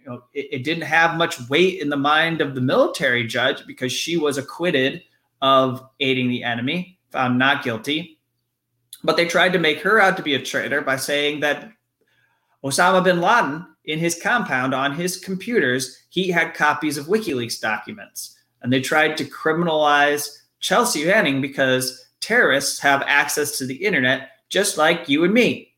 you 0.00 0.10
know, 0.10 0.24
it, 0.32 0.48
it 0.52 0.64
didn't 0.64 0.84
have 0.84 1.16
much 1.16 1.48
weight 1.48 1.80
in 1.80 1.88
the 1.88 1.96
mind 1.96 2.40
of 2.40 2.54
the 2.54 2.60
military 2.60 3.26
judge 3.26 3.66
because 3.66 3.92
she 3.92 4.16
was 4.16 4.38
acquitted 4.38 5.02
of 5.40 5.86
aiding 6.00 6.28
the 6.28 6.44
enemy, 6.44 6.98
found 7.10 7.38
not 7.38 7.64
guilty. 7.64 8.18
But 9.04 9.16
they 9.16 9.26
tried 9.26 9.52
to 9.54 9.58
make 9.58 9.80
her 9.80 10.00
out 10.00 10.16
to 10.16 10.22
be 10.22 10.34
a 10.34 10.42
traitor 10.42 10.80
by 10.80 10.96
saying 10.96 11.40
that 11.40 11.72
Osama 12.64 13.02
bin 13.02 13.20
Laden 13.20 13.66
in 13.84 13.98
his 13.98 14.20
compound 14.22 14.74
on 14.74 14.94
his 14.94 15.16
computers, 15.16 16.04
he 16.08 16.30
had 16.30 16.54
copies 16.54 16.96
of 16.96 17.06
WikiLeaks 17.06 17.60
documents. 17.60 18.38
And 18.62 18.72
they 18.72 18.80
tried 18.80 19.16
to 19.16 19.24
criminalize 19.24 20.38
Chelsea 20.60 21.04
Manning 21.04 21.40
because 21.40 22.06
terrorists 22.20 22.78
have 22.78 23.02
access 23.06 23.58
to 23.58 23.66
the 23.66 23.74
internet 23.74 24.30
just 24.48 24.78
like 24.78 25.08
you 25.08 25.24
and 25.24 25.34
me. 25.34 25.74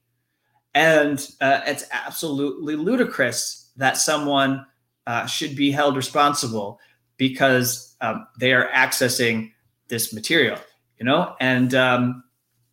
And 0.74 1.26
uh, 1.40 1.60
it's 1.66 1.84
absolutely 1.92 2.76
ludicrous 2.76 3.63
that 3.76 3.96
someone 3.96 4.66
uh, 5.06 5.26
should 5.26 5.56
be 5.56 5.70
held 5.70 5.96
responsible 5.96 6.80
because 7.16 7.96
um, 8.00 8.26
they 8.38 8.52
are 8.52 8.68
accessing 8.70 9.52
this 9.88 10.12
material, 10.12 10.58
you 10.98 11.04
know? 11.04 11.34
And 11.40 11.74
um, 11.74 12.24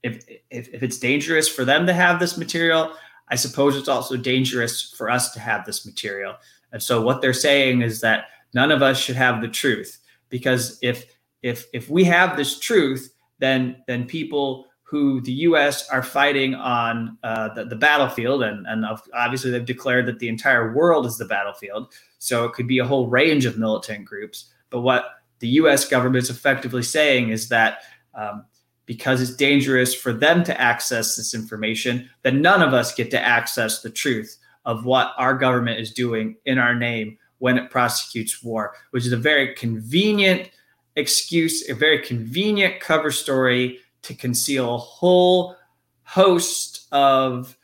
if, 0.03 0.25
if, 0.49 0.69
if 0.69 0.83
it's 0.83 0.97
dangerous 0.97 1.47
for 1.47 1.65
them 1.65 1.85
to 1.85 1.93
have 1.93 2.19
this 2.19 2.37
material, 2.37 2.93
I 3.29 3.35
suppose 3.35 3.75
it's 3.75 3.87
also 3.87 4.17
dangerous 4.17 4.93
for 4.97 5.09
us 5.09 5.31
to 5.33 5.39
have 5.39 5.65
this 5.65 5.85
material. 5.85 6.35
And 6.71 6.81
so 6.81 7.01
what 7.01 7.21
they're 7.21 7.33
saying 7.33 7.81
is 7.81 8.01
that 8.01 8.25
none 8.53 8.71
of 8.71 8.81
us 8.81 8.99
should 8.99 9.15
have 9.15 9.41
the 9.41 9.47
truth 9.47 9.99
because 10.29 10.77
if 10.81 11.05
if 11.41 11.65
if 11.73 11.89
we 11.89 12.03
have 12.03 12.37
this 12.37 12.59
truth, 12.59 13.13
then 13.39 13.83
then 13.87 14.05
people 14.05 14.67
who 14.91 15.21
the 15.21 15.31
U.S. 15.47 15.87
are 15.87 16.03
fighting 16.03 16.53
on 16.53 17.17
uh, 17.23 17.53
the, 17.53 17.63
the 17.63 17.77
battlefield, 17.77 18.43
and, 18.43 18.67
and 18.67 18.83
obviously 19.13 19.49
they've 19.49 19.63
declared 19.63 20.05
that 20.05 20.19
the 20.19 20.27
entire 20.27 20.73
world 20.73 21.05
is 21.05 21.17
the 21.17 21.23
battlefield. 21.23 21.93
So 22.19 22.43
it 22.43 22.51
could 22.51 22.67
be 22.67 22.79
a 22.79 22.85
whole 22.85 23.07
range 23.07 23.45
of 23.45 23.57
militant 23.57 24.03
groups. 24.03 24.51
But 24.69 24.81
what 24.81 25.05
the 25.39 25.47
U.S. 25.47 25.87
government 25.87 26.23
is 26.23 26.29
effectively 26.29 26.83
saying 26.83 27.29
is 27.29 27.47
that 27.47 27.83
um, 28.15 28.43
because 28.85 29.21
it's 29.21 29.33
dangerous 29.33 29.95
for 29.95 30.11
them 30.11 30.43
to 30.43 30.59
access 30.59 31.15
this 31.15 31.33
information, 31.33 32.09
that 32.23 32.35
none 32.35 32.61
of 32.61 32.73
us 32.73 32.93
get 32.93 33.11
to 33.11 33.25
access 33.25 33.81
the 33.81 33.89
truth 33.89 34.35
of 34.65 34.83
what 34.83 35.13
our 35.17 35.35
government 35.35 35.79
is 35.79 35.93
doing 35.93 36.35
in 36.43 36.57
our 36.57 36.75
name 36.75 37.17
when 37.37 37.57
it 37.57 37.71
prosecutes 37.71 38.43
war, 38.43 38.73
which 38.89 39.05
is 39.05 39.13
a 39.13 39.17
very 39.17 39.55
convenient 39.55 40.49
excuse, 40.97 41.69
a 41.69 41.73
very 41.73 41.99
convenient 41.99 42.81
cover 42.81 43.09
story 43.09 43.79
to 44.03 44.13
conceal 44.13 44.75
a 44.75 44.77
whole 44.77 45.55
host 46.03 46.87
of 46.91 47.57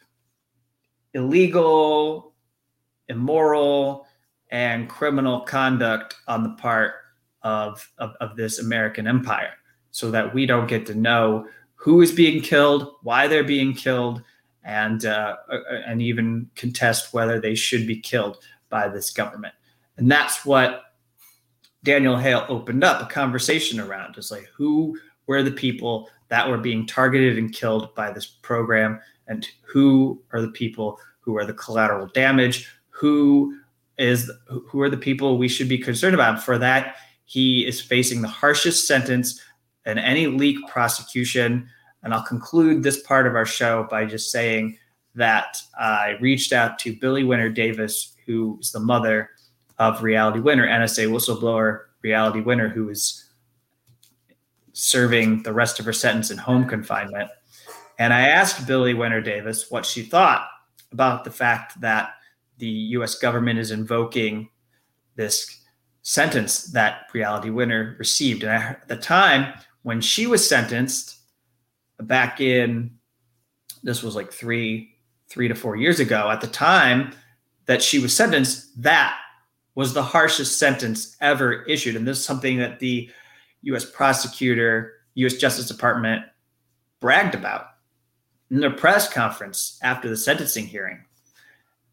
illegal, 1.13 2.33
immoral, 3.09 4.07
and 4.49 4.87
criminal 4.87 5.41
conduct 5.41 6.15
on 6.27 6.43
the 6.43 6.51
part 6.51 6.93
of, 7.41 7.91
of, 7.97 8.13
of 8.21 8.35
this 8.35 8.59
American 8.59 9.07
empire 9.07 9.53
so 9.91 10.11
that 10.11 10.33
we 10.33 10.45
don't 10.45 10.67
get 10.67 10.85
to 10.85 10.95
know 10.95 11.47
who 11.75 12.01
is 12.01 12.11
being 12.11 12.41
killed, 12.41 12.95
why 13.03 13.27
they're 13.27 13.43
being 13.43 13.73
killed, 13.73 14.21
and 14.63 15.05
uh, 15.05 15.37
uh, 15.49 15.59
and 15.85 16.01
even 16.01 16.49
contest 16.55 17.13
whether 17.13 17.39
they 17.39 17.55
should 17.55 17.87
be 17.87 17.97
killed 17.97 18.37
by 18.69 18.89
this 18.89 19.11
government. 19.11 19.53
And 19.97 20.11
that's 20.11 20.45
what 20.45 20.83
Daniel 21.83 22.17
Hale 22.17 22.45
opened 22.49 22.83
up 22.83 23.01
a 23.01 23.13
conversation 23.13 23.79
around. 23.79 24.17
Is 24.17 24.31
like 24.31 24.49
who 24.53 24.99
were 25.27 25.43
the 25.43 25.51
people 25.51 26.09
that 26.29 26.49
were 26.49 26.57
being 26.57 26.85
targeted 26.85 27.37
and 27.37 27.53
killed 27.53 27.93
by 27.95 28.11
this 28.11 28.25
program, 28.25 28.99
and 29.27 29.47
who 29.61 30.21
are 30.33 30.41
the 30.41 30.49
people 30.49 30.99
who 31.19 31.37
are 31.37 31.45
the 31.45 31.53
collateral 31.53 32.07
damage? 32.07 32.69
Who 32.89 33.57
is 33.97 34.31
who 34.47 34.81
are 34.81 34.89
the 34.89 34.97
people 34.97 35.37
we 35.37 35.47
should 35.47 35.69
be 35.69 35.77
concerned 35.77 36.15
about? 36.15 36.43
For 36.43 36.57
that, 36.57 36.95
he 37.25 37.65
is 37.65 37.81
facing 37.81 38.21
the 38.21 38.27
harshest 38.27 38.87
sentence 38.87 39.41
in 39.85 39.97
any 39.97 40.27
leak 40.27 40.57
prosecution 40.67 41.69
and 42.03 42.13
I'll 42.13 42.23
conclude 42.23 42.83
this 42.83 43.01
part 43.01 43.27
of 43.27 43.35
our 43.35 43.45
show 43.45 43.87
by 43.89 44.05
just 44.05 44.31
saying 44.31 44.77
that 45.15 45.61
I 45.77 46.15
reached 46.21 46.53
out 46.53 46.79
to 46.79 46.95
Billie 46.95 47.23
Winner 47.23 47.49
Davis, 47.49 48.15
who 48.25 48.57
is 48.61 48.71
the 48.71 48.79
mother 48.79 49.31
of 49.79 50.03
Reality 50.03 50.39
Winner, 50.39 50.67
NSA 50.67 51.09
whistleblower 51.09 51.81
Reality 52.03 52.39
Winner, 52.39 52.69
who 52.69 52.89
is 52.89 53.26
serving 54.77 55.41
the 55.41 55.51
rest 55.51 55.79
of 55.79 55.85
her 55.85 55.93
sentence 55.93 56.29
in 56.29 56.37
home 56.37 56.67
confinement. 56.67 57.29
And 57.97 58.13
I 58.13 58.27
asked 58.27 58.67
Billie 58.67 58.93
Winner 58.93 59.21
Davis 59.21 59.71
what 59.71 59.87
she 59.87 60.03
thought 60.03 60.47
about 60.91 61.23
the 61.23 61.31
fact 61.31 61.81
that 61.81 62.11
the 62.59 62.67
US 62.67 63.15
government 63.15 63.57
is 63.57 63.71
invoking 63.71 64.49
this 65.15 65.61
sentence 66.03 66.65
that 66.65 67.07
Reality 67.11 67.49
Winner 67.49 67.95
received. 67.97 68.43
And 68.43 68.51
at 68.51 68.87
the 68.87 68.95
time 68.95 69.51
when 69.81 69.99
she 69.99 70.27
was 70.27 70.47
sentenced, 70.47 71.17
back 71.99 72.39
in 72.39 72.91
this 73.81 74.03
was 74.03 74.15
like 74.15 74.31
three 74.31 74.95
three 75.27 75.47
to 75.47 75.55
four 75.55 75.75
years 75.75 75.99
ago 75.99 76.29
at 76.29 76.39
the 76.39 76.47
time 76.47 77.11
that 77.65 77.81
she 77.81 77.97
was 77.97 78.15
sentenced 78.15 78.79
that 78.81 79.17
was 79.73 79.93
the 79.93 80.03
harshest 80.03 80.59
sentence 80.59 81.17
ever 81.19 81.63
issued 81.63 81.95
and 81.95 82.07
this 82.07 82.19
is 82.19 82.23
something 82.23 82.59
that 82.59 82.77
the 82.77 83.09
us 83.75 83.89
prosecutor 83.89 84.93
us 85.15 85.33
justice 85.35 85.67
department 85.67 86.23
bragged 86.99 87.35
about 87.35 87.67
in 88.51 88.59
their 88.59 88.71
press 88.71 89.11
conference 89.11 89.79
after 89.81 90.07
the 90.09 90.17
sentencing 90.17 90.65
hearing 90.65 91.03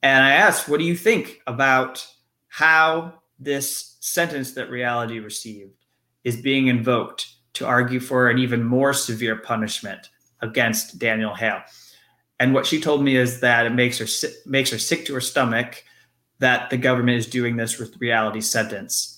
and 0.02 0.24
i 0.24 0.32
asked 0.32 0.68
what 0.68 0.78
do 0.78 0.84
you 0.84 0.96
think 0.96 1.40
about 1.46 2.06
how 2.48 3.14
this 3.38 3.96
sentence 4.00 4.52
that 4.52 4.70
reality 4.70 5.18
received 5.18 5.84
is 6.24 6.40
being 6.40 6.68
invoked 6.68 7.34
to 7.54 7.66
argue 7.66 8.00
for 8.00 8.28
an 8.28 8.38
even 8.38 8.62
more 8.62 8.92
severe 8.92 9.36
punishment 9.36 10.10
against 10.40 10.98
Daniel 10.98 11.34
Hale. 11.34 11.62
And 12.40 12.52
what 12.52 12.66
she 12.66 12.80
told 12.80 13.02
me 13.02 13.16
is 13.16 13.40
that 13.40 13.66
it 13.66 13.70
makes 13.70 13.98
her 13.98 14.06
makes 14.44 14.70
her 14.70 14.78
sick 14.78 15.06
to 15.06 15.14
her 15.14 15.20
stomach 15.20 15.84
that 16.40 16.68
the 16.68 16.76
government 16.76 17.18
is 17.18 17.26
doing 17.26 17.56
this 17.56 17.78
with 17.78 18.00
reality 18.00 18.40
sentence. 18.40 19.13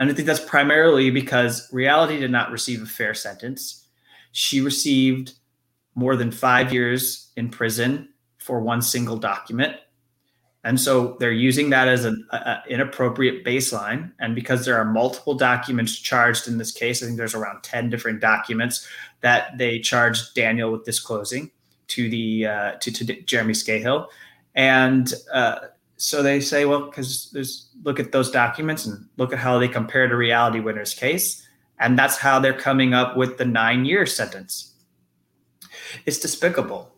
And 0.00 0.10
I 0.10 0.14
think 0.14 0.26
that's 0.26 0.44
primarily 0.44 1.10
because 1.10 1.68
reality 1.72 2.18
did 2.18 2.30
not 2.30 2.50
receive 2.50 2.82
a 2.82 2.86
fair 2.86 3.14
sentence. 3.14 3.86
She 4.32 4.60
received 4.60 5.34
more 5.94 6.14
than 6.14 6.30
five 6.30 6.72
years 6.72 7.32
in 7.36 7.48
prison 7.50 8.08
for 8.38 8.60
one 8.60 8.80
single 8.80 9.16
document. 9.16 9.76
And 10.64 10.80
so 10.80 11.16
they're 11.18 11.32
using 11.32 11.70
that 11.70 11.88
as 11.88 12.04
an 12.04 12.26
inappropriate 12.68 13.44
baseline. 13.44 14.12
And 14.18 14.34
because 14.34 14.64
there 14.64 14.76
are 14.76 14.84
multiple 14.84 15.34
documents 15.34 15.96
charged 15.96 16.46
in 16.46 16.58
this 16.58 16.72
case, 16.72 17.02
I 17.02 17.06
think 17.06 17.16
there's 17.16 17.34
around 17.34 17.62
10 17.62 17.90
different 17.90 18.20
documents 18.20 18.86
that 19.20 19.56
they 19.56 19.78
charged 19.80 20.34
Daniel 20.34 20.72
with 20.72 20.84
disclosing 20.84 21.50
to 21.88 22.10
the 22.10 22.46
uh, 22.46 22.72
to, 22.80 22.92
to 22.92 23.22
Jeremy 23.22 23.54
Scahill. 23.54 24.08
And 24.54 25.12
uh, 25.32 25.58
so 25.98 26.22
they 26.22 26.40
say, 26.40 26.64
well, 26.64 26.86
because 26.86 27.28
there's 27.32 27.70
look 27.82 27.98
at 27.98 28.12
those 28.12 28.30
documents 28.30 28.86
and 28.86 29.04
look 29.16 29.32
at 29.32 29.38
how 29.38 29.58
they 29.58 29.66
compare 29.66 30.06
to 30.06 30.16
reality 30.16 30.60
winners 30.60 30.94
case. 30.94 31.44
And 31.80 31.98
that's 31.98 32.16
how 32.16 32.38
they're 32.38 32.58
coming 32.58 32.94
up 32.94 33.16
with 33.16 33.36
the 33.36 33.44
nine 33.44 33.84
year 33.84 34.06
sentence. 34.06 34.74
It's 36.06 36.18
despicable. 36.18 36.94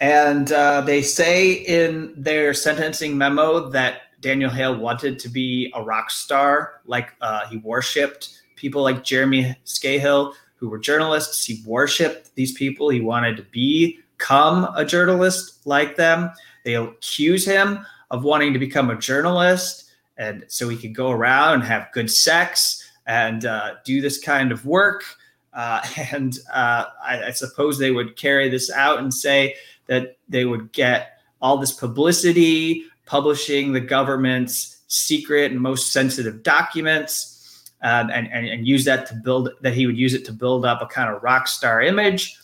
And 0.00 0.50
uh, 0.52 0.80
they 0.80 1.02
say 1.02 1.52
in 1.52 2.14
their 2.16 2.54
sentencing 2.54 3.16
memo 3.16 3.68
that 3.70 4.02
Daniel 4.20 4.50
Hale 4.50 4.76
wanted 4.76 5.18
to 5.18 5.28
be 5.28 5.70
a 5.74 5.82
rock 5.82 6.10
star, 6.10 6.80
like 6.86 7.12
uh, 7.20 7.46
he 7.48 7.58
worshipped 7.58 8.40
people 8.56 8.82
like 8.82 9.04
Jeremy 9.04 9.54
Scahill, 9.66 10.32
who 10.56 10.70
were 10.70 10.78
journalists. 10.78 11.44
He 11.44 11.62
worshipped 11.66 12.34
these 12.36 12.52
people. 12.52 12.88
He 12.88 13.02
wanted 13.02 13.36
to 13.36 13.42
become 13.50 14.66
a 14.74 14.84
journalist 14.84 15.66
like 15.66 15.96
them. 15.96 16.30
They 16.64 16.76
accuse 16.76 17.44
him 17.44 17.84
of 18.10 18.24
wanting 18.24 18.52
to 18.52 18.58
become 18.58 18.90
a 18.90 18.96
journalist, 18.96 19.90
and 20.16 20.44
so 20.48 20.68
he 20.68 20.76
could 20.76 20.94
go 20.94 21.10
around 21.10 21.54
and 21.54 21.62
have 21.64 21.88
good 21.92 22.10
sex 22.10 22.86
and 23.06 23.44
uh, 23.44 23.74
do 23.84 24.00
this 24.00 24.18
kind 24.18 24.52
of 24.52 24.64
work. 24.66 25.04
Uh, 25.52 25.80
and 26.12 26.38
uh, 26.52 26.86
I, 27.02 27.24
I 27.24 27.30
suppose 27.30 27.78
they 27.78 27.90
would 27.90 28.16
carry 28.16 28.48
this 28.48 28.70
out 28.70 28.98
and 28.98 29.12
say 29.12 29.54
that 29.86 30.16
they 30.28 30.44
would 30.44 30.72
get 30.72 31.18
all 31.42 31.56
this 31.56 31.72
publicity, 31.72 32.84
publishing 33.06 33.72
the 33.72 33.80
government's 33.80 34.82
secret 34.88 35.52
and 35.52 35.60
most 35.60 35.92
sensitive 35.92 36.42
documents, 36.42 37.70
um, 37.82 38.10
and, 38.10 38.30
and, 38.30 38.46
and 38.46 38.66
use 38.66 38.84
that 38.84 39.06
to 39.06 39.14
build 39.14 39.50
that 39.62 39.72
he 39.72 39.86
would 39.86 39.96
use 39.96 40.14
it 40.14 40.24
to 40.26 40.32
build 40.32 40.66
up 40.66 40.82
a 40.82 40.86
kind 40.86 41.14
of 41.14 41.22
rock 41.22 41.48
star 41.48 41.80
image. 41.80 42.36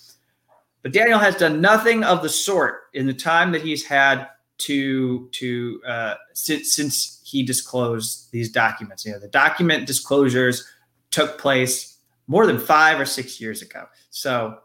But 0.82 0.92
Daniel 0.92 1.18
has 1.18 1.36
done 1.36 1.60
nothing 1.60 2.04
of 2.04 2.22
the 2.22 2.28
sort 2.28 2.84
in 2.94 3.06
the 3.06 3.12
time 3.12 3.52
that 3.52 3.62
he's 3.62 3.84
had 3.84 4.28
to 4.58 5.28
to 5.32 5.80
uh, 5.86 6.14
since 6.32 6.72
since 6.74 7.20
he 7.24 7.42
disclosed 7.42 8.30
these 8.32 8.50
documents. 8.50 9.04
You 9.04 9.12
know, 9.12 9.18
the 9.18 9.28
document 9.28 9.86
disclosures 9.86 10.66
took 11.10 11.38
place 11.38 11.98
more 12.26 12.46
than 12.46 12.58
five 12.58 13.00
or 13.00 13.06
six 13.06 13.40
years 13.40 13.62
ago. 13.62 13.86
So 14.10 14.58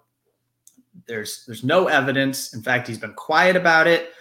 there's 1.08 1.46
there's 1.46 1.64
no 1.64 1.88
evidence. 1.88 2.54
In 2.54 2.62
fact, 2.62 2.88
he's 2.88 2.98
been 2.98 3.14
quiet 3.14 3.56
about 3.56 3.88
it. 3.88 4.12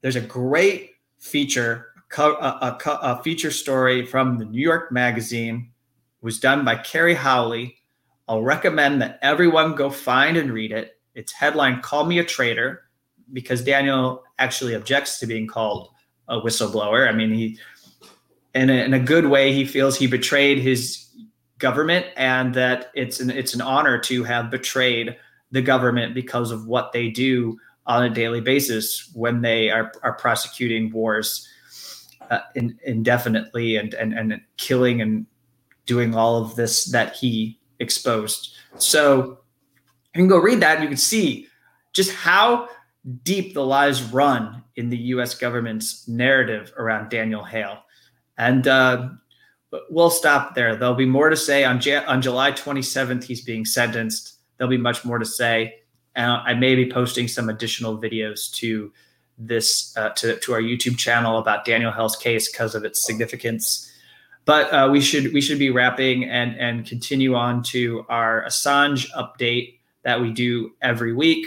There's 0.00 0.16
a 0.16 0.20
great 0.20 0.92
feature, 1.18 1.88
a, 2.16 2.22
a, 2.22 2.78
a 3.02 3.22
feature 3.22 3.50
story 3.50 4.04
from 4.04 4.38
the 4.38 4.44
New 4.44 4.60
York 4.60 4.92
Magazine, 4.92 5.70
it 6.20 6.24
was 6.24 6.38
done 6.38 6.64
by 6.64 6.76
Kerry 6.76 7.14
Howley. 7.14 7.76
I'll 8.28 8.42
recommend 8.42 9.02
that 9.02 9.18
everyone 9.22 9.74
go 9.74 9.90
find 9.90 10.36
and 10.36 10.52
read 10.52 10.72
it. 10.72 10.98
It's 11.14 11.32
headline 11.32 11.82
"Call 11.82 12.04
Me 12.04 12.18
a 12.18 12.24
Traitor," 12.24 12.85
because 13.32 13.62
Daniel 13.62 14.22
actually 14.38 14.74
objects 14.74 15.18
to 15.20 15.26
being 15.26 15.46
called 15.46 15.88
a 16.28 16.40
whistleblower. 16.40 17.08
I 17.08 17.12
mean, 17.12 17.32
he, 17.32 17.58
in 18.54 18.70
a, 18.70 18.84
in 18.84 18.94
a 18.94 19.00
good 19.00 19.26
way, 19.26 19.52
he 19.52 19.64
feels 19.64 19.96
he 19.96 20.06
betrayed 20.06 20.58
his 20.58 21.08
government, 21.58 22.06
and 22.16 22.54
that 22.54 22.90
it's 22.94 23.20
an 23.20 23.30
it's 23.30 23.54
an 23.54 23.60
honor 23.60 23.98
to 24.00 24.24
have 24.24 24.50
betrayed 24.50 25.16
the 25.50 25.62
government 25.62 26.14
because 26.14 26.50
of 26.50 26.66
what 26.66 26.92
they 26.92 27.08
do 27.08 27.58
on 27.86 28.04
a 28.04 28.10
daily 28.10 28.40
basis 28.40 29.10
when 29.14 29.40
they 29.40 29.70
are, 29.70 29.92
are 30.02 30.14
prosecuting 30.14 30.90
wars 30.90 31.48
uh, 32.30 32.40
in, 32.54 32.78
indefinitely 32.84 33.76
and, 33.76 33.94
and, 33.94 34.12
and 34.12 34.40
killing 34.56 35.00
and 35.00 35.26
doing 35.86 36.14
all 36.14 36.42
of 36.42 36.56
this 36.56 36.86
that 36.86 37.14
he 37.14 37.58
exposed. 37.78 38.54
So 38.78 39.38
you 40.14 40.20
can 40.20 40.28
go 40.28 40.38
read 40.38 40.60
that 40.60 40.76
and 40.76 40.82
you 40.82 40.88
can 40.88 40.96
see 40.96 41.46
just 41.92 42.12
how 42.12 42.68
deep 43.22 43.54
the 43.54 43.64
lies 43.64 44.02
run 44.02 44.62
in 44.76 44.90
the 44.90 44.96
US 44.96 45.34
government's 45.34 46.06
narrative 46.08 46.72
around 46.76 47.08
Daniel 47.08 47.44
Hale. 47.44 47.82
And 48.38 48.66
uh, 48.66 49.10
we'll 49.90 50.10
stop 50.10 50.54
there. 50.54 50.76
There'll 50.76 50.94
be 50.94 51.06
more 51.06 51.30
to 51.30 51.36
say 51.36 51.64
on, 51.64 51.80
on 52.06 52.22
July 52.22 52.52
27th. 52.52 53.24
He's 53.24 53.42
being 53.42 53.64
sentenced. 53.64 54.40
There'll 54.56 54.70
be 54.70 54.76
much 54.76 55.04
more 55.04 55.18
to 55.18 55.24
say. 55.24 55.76
and 56.14 56.30
I 56.30 56.54
may 56.54 56.74
be 56.74 56.90
posting 56.90 57.28
some 57.28 57.48
additional 57.48 57.98
videos 57.98 58.52
to 58.56 58.92
this 59.38 59.96
uh, 59.96 60.10
to, 60.10 60.38
to 60.40 60.52
our 60.54 60.60
YouTube 60.60 60.96
channel 60.96 61.38
about 61.38 61.64
Daniel 61.64 61.92
Hale's 61.92 62.16
case 62.16 62.50
because 62.50 62.74
of 62.74 62.84
its 62.84 63.04
significance. 63.04 63.92
But 64.46 64.72
uh, 64.72 64.88
we 64.90 65.00
should 65.00 65.32
we 65.34 65.40
should 65.40 65.58
be 65.58 65.70
wrapping 65.70 66.24
and 66.24 66.58
and 66.58 66.86
continue 66.86 67.34
on 67.34 67.62
to 67.64 68.06
our 68.08 68.44
Assange 68.44 69.10
update 69.12 69.78
that 70.04 70.20
we 70.20 70.32
do 70.32 70.72
every 70.80 71.12
week. 71.12 71.46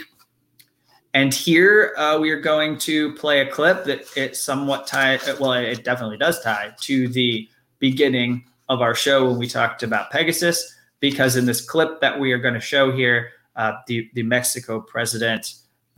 And 1.12 1.34
here 1.34 1.92
uh, 1.96 2.18
we 2.20 2.30
are 2.30 2.40
going 2.40 2.78
to 2.78 3.12
play 3.14 3.40
a 3.40 3.50
clip 3.50 3.84
that 3.84 4.16
it 4.16 4.36
somewhat 4.36 4.86
tie 4.86 5.18
well 5.40 5.52
it 5.52 5.84
definitely 5.84 6.16
does 6.16 6.40
tie 6.42 6.72
to 6.82 7.08
the 7.08 7.48
beginning 7.78 8.44
of 8.68 8.80
our 8.80 8.94
show 8.94 9.28
when 9.28 9.38
we 9.38 9.48
talked 9.48 9.82
about 9.82 10.10
Pegasus 10.10 10.76
because 11.00 11.36
in 11.36 11.46
this 11.46 11.60
clip 11.60 12.00
that 12.00 12.20
we 12.20 12.32
are 12.32 12.38
going 12.38 12.54
to 12.54 12.60
show 12.60 12.92
here 12.92 13.32
uh, 13.56 13.72
the 13.86 14.08
the 14.14 14.22
Mexico 14.22 14.80
president. 14.80 15.54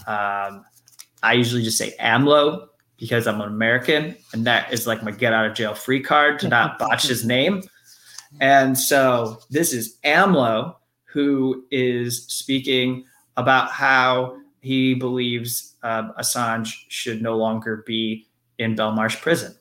Um, 0.07 0.65
I 1.23 1.35
usually 1.35 1.63
just 1.63 1.79
say 1.79 1.95
AMLO 2.01 2.69
because 2.97 3.27
I'm 3.27 3.41
an 3.41 3.49
American, 3.49 4.17
and 4.33 4.45
that 4.47 4.73
is 4.73 4.87
like 4.87 5.03
my 5.03 5.11
get 5.11 5.33
out 5.33 5.47
of 5.47 5.55
jail 5.55 5.75
free 5.75 6.01
card 6.01 6.39
to 6.41 6.49
not 6.49 6.79
botch 6.79 7.07
his 7.07 7.25
name. 7.25 7.63
And 8.41 8.79
so 8.79 9.41
this 9.51 9.73
is 9.73 9.99
AMLO 10.05 10.77
who 11.05 11.65
is 11.71 12.25
speaking 12.29 13.05
about 13.37 13.71
how 13.71 14.37
he 14.63 14.95
believes 14.95 15.77
uh, 15.83 16.13
Assange 16.19 16.87
should 16.89 17.21
no 17.21 17.37
longer 17.37 17.83
be 17.85 18.29
in 18.59 18.77
Belmarsh 18.77 19.21
prison. 19.21 19.59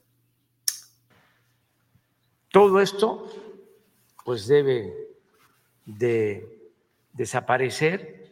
Todo 2.54 2.80
esto 2.80 3.28
pues 4.24 4.48
debe 4.48 4.94
de 5.86 6.46
desaparecer. 7.14 8.30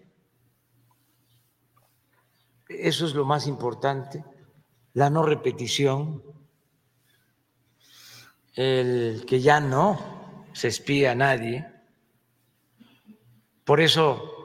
Eso 2.68 3.08
es 3.08 3.16
lo 3.16 3.26
más 3.26 3.48
importante, 3.48 4.24
la 4.94 5.10
no 5.10 5.24
repetición, 5.24 6.22
el 8.54 9.26
que 9.26 9.42
ya 9.42 9.60
no 9.60 10.46
se 10.54 10.68
espía 10.68 11.14
a 11.14 11.16
nadie. 11.16 11.66
Por 13.64 13.82
eso 13.82 14.39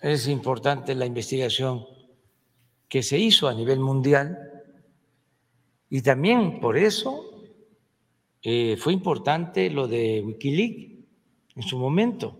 es 0.00 0.28
importante 0.28 0.94
la 0.94 1.06
investigación 1.06 1.86
que 2.88 3.02
se 3.02 3.18
hizo 3.18 3.48
a 3.48 3.54
nivel 3.54 3.80
mundial 3.80 4.38
y 5.90 6.02
también 6.02 6.60
por 6.60 6.76
eso 6.76 7.24
eh, 8.42 8.76
fue 8.78 8.92
importante 8.92 9.70
lo 9.70 9.88
de 9.88 10.22
Wikileaks 10.24 11.04
en 11.56 11.62
su 11.62 11.78
momento 11.78 12.38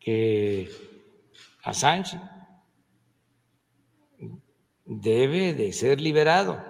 que 0.00 0.68
Assange 1.62 2.20
debe 4.84 5.54
de 5.54 5.72
ser 5.72 6.00
liberado 6.00 6.62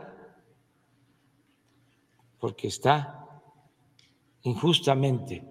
porque 2.38 2.68
está 2.68 3.24
injustamente 4.42 5.42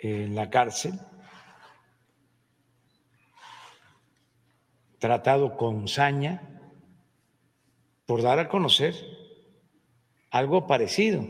en 0.00 0.34
la 0.34 0.50
cárcel, 0.50 0.98
tratado 5.00 5.56
con 5.56 5.88
saña 5.88 6.42
por 8.06 8.22
dar 8.22 8.38
a 8.38 8.48
conocer 8.48 8.94
algo 10.30 10.66
parecido, 10.66 11.26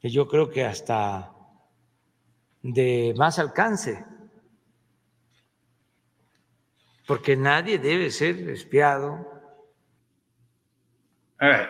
que 0.00 0.08
yo 0.08 0.28
creo 0.28 0.50
que 0.50 0.64
hasta 0.64 1.30
de 2.62 3.14
más 3.16 3.38
alcance, 3.38 4.04
porque 7.06 7.36
nadie 7.36 7.78
debe 7.78 8.10
ser 8.10 8.48
espiado. 8.48 9.30
All 11.40 11.50
right. 11.50 11.68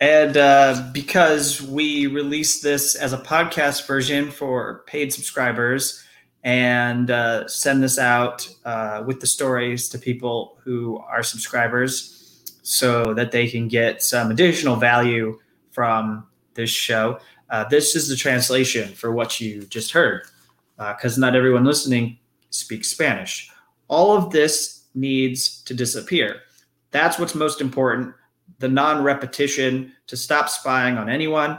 And 0.00 0.36
uh, 0.36 0.90
because 0.92 1.62
we 1.62 2.06
released 2.06 2.62
this 2.62 2.96
as 2.96 3.12
a 3.12 3.18
podcast 3.18 3.86
version 3.86 4.30
for 4.30 4.84
paid 4.86 5.12
subscribers 5.12 6.05
and 6.46 7.10
uh, 7.10 7.46
send 7.48 7.82
this 7.82 7.98
out 7.98 8.48
uh, 8.64 9.02
with 9.04 9.20
the 9.20 9.26
stories 9.26 9.88
to 9.88 9.98
people 9.98 10.56
who 10.62 10.96
are 10.98 11.24
subscribers 11.24 12.40
so 12.62 13.12
that 13.14 13.32
they 13.32 13.48
can 13.48 13.66
get 13.66 14.00
some 14.00 14.30
additional 14.30 14.76
value 14.76 15.36
from 15.72 16.24
this 16.54 16.70
show. 16.70 17.18
Uh, 17.50 17.64
this 17.68 17.96
is 17.96 18.08
the 18.08 18.14
translation 18.14 18.94
for 18.94 19.10
what 19.10 19.40
you 19.40 19.62
just 19.62 19.90
heard, 19.90 20.22
because 20.76 21.18
uh, 21.18 21.20
not 21.20 21.34
everyone 21.34 21.64
listening 21.64 22.16
speaks 22.50 22.88
Spanish. 22.88 23.50
All 23.88 24.16
of 24.16 24.30
this 24.30 24.84
needs 24.94 25.62
to 25.64 25.74
disappear. 25.74 26.42
That's 26.92 27.18
what's 27.18 27.34
most 27.34 27.60
important 27.60 28.14
the 28.60 28.68
non 28.68 29.02
repetition 29.02 29.92
to 30.06 30.16
stop 30.16 30.48
spying 30.48 30.96
on 30.96 31.10
anyone. 31.10 31.58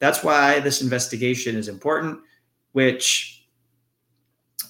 That's 0.00 0.24
why 0.24 0.58
this 0.58 0.82
investigation 0.82 1.56
is 1.56 1.68
important, 1.68 2.18
which 2.72 3.33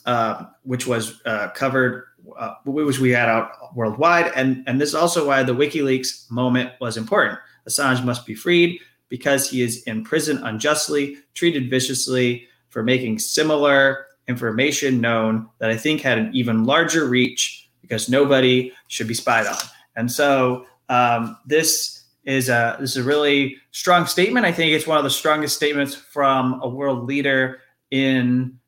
uh, 0.07 0.47
which 0.63 0.87
was 0.87 1.21
uh, 1.25 1.49
covered, 1.51 2.05
uh, 2.39 2.55
which 2.65 2.99
we 2.99 3.11
had 3.11 3.29
out 3.29 3.75
worldwide, 3.75 4.33
and 4.35 4.63
and 4.67 4.81
this 4.81 4.91
is 4.91 4.95
also 4.95 5.27
why 5.27 5.43
the 5.43 5.55
WikiLeaks 5.55 6.31
moment 6.31 6.71
was 6.81 6.97
important. 6.97 7.39
Assange 7.69 8.05
must 8.05 8.27
be 8.27 8.35
freed 8.35 8.81
because 9.09 9.49
he 9.49 9.63
is 9.63 9.83
in 9.85 10.05
prison 10.05 10.39
unjustly, 10.45 11.17
treated 11.35 11.71
viciously 11.71 12.47
for 12.69 12.83
making 12.83 13.19
similar 13.19 14.07
information 14.29 15.01
known 15.01 15.49
that 15.59 15.71
I 15.71 15.77
think 15.77 16.01
had 16.01 16.19
an 16.19 16.31
even 16.35 16.65
larger 16.65 17.07
reach 17.07 17.69
because 17.81 18.09
nobody 18.09 18.73
should 18.89 19.07
be 19.07 19.15
spied 19.15 19.47
on. 19.47 19.57
And 19.97 20.11
so 20.11 20.67
um, 20.89 21.37
this 21.47 22.05
is 22.25 22.49
a 22.49 22.77
this 22.81 22.97
is 22.97 22.97
a 22.97 23.03
really 23.03 23.57
strong 23.71 24.07
statement. 24.07 24.47
I 24.47 24.53
think 24.53 24.73
it's 24.73 24.87
one 24.87 24.99
of 24.99 25.05
the 25.05 25.11
strongest 25.11 25.57
statements 25.57 25.95
from 25.95 26.61
a 26.63 26.69
world 26.69 27.05
leader 27.07 27.61
in 27.91 28.59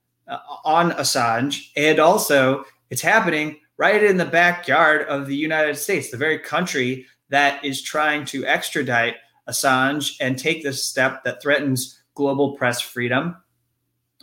on 0.64 0.92
Assange, 0.92 1.70
and 1.76 1.98
also 1.98 2.64
it's 2.90 3.02
happening 3.02 3.60
right 3.76 4.02
in 4.02 4.16
the 4.16 4.24
backyard 4.24 5.06
of 5.08 5.26
the 5.26 5.36
United 5.36 5.76
States, 5.76 6.10
the 6.10 6.16
very 6.16 6.38
country 6.38 7.06
that 7.28 7.64
is 7.64 7.82
trying 7.82 8.24
to 8.24 8.46
extradite 8.46 9.16
Assange 9.48 10.16
and 10.20 10.38
take 10.38 10.62
this 10.62 10.82
step 10.82 11.22
that 11.24 11.42
threatens 11.42 12.00
global 12.14 12.56
press 12.56 12.80
freedom 12.80 13.36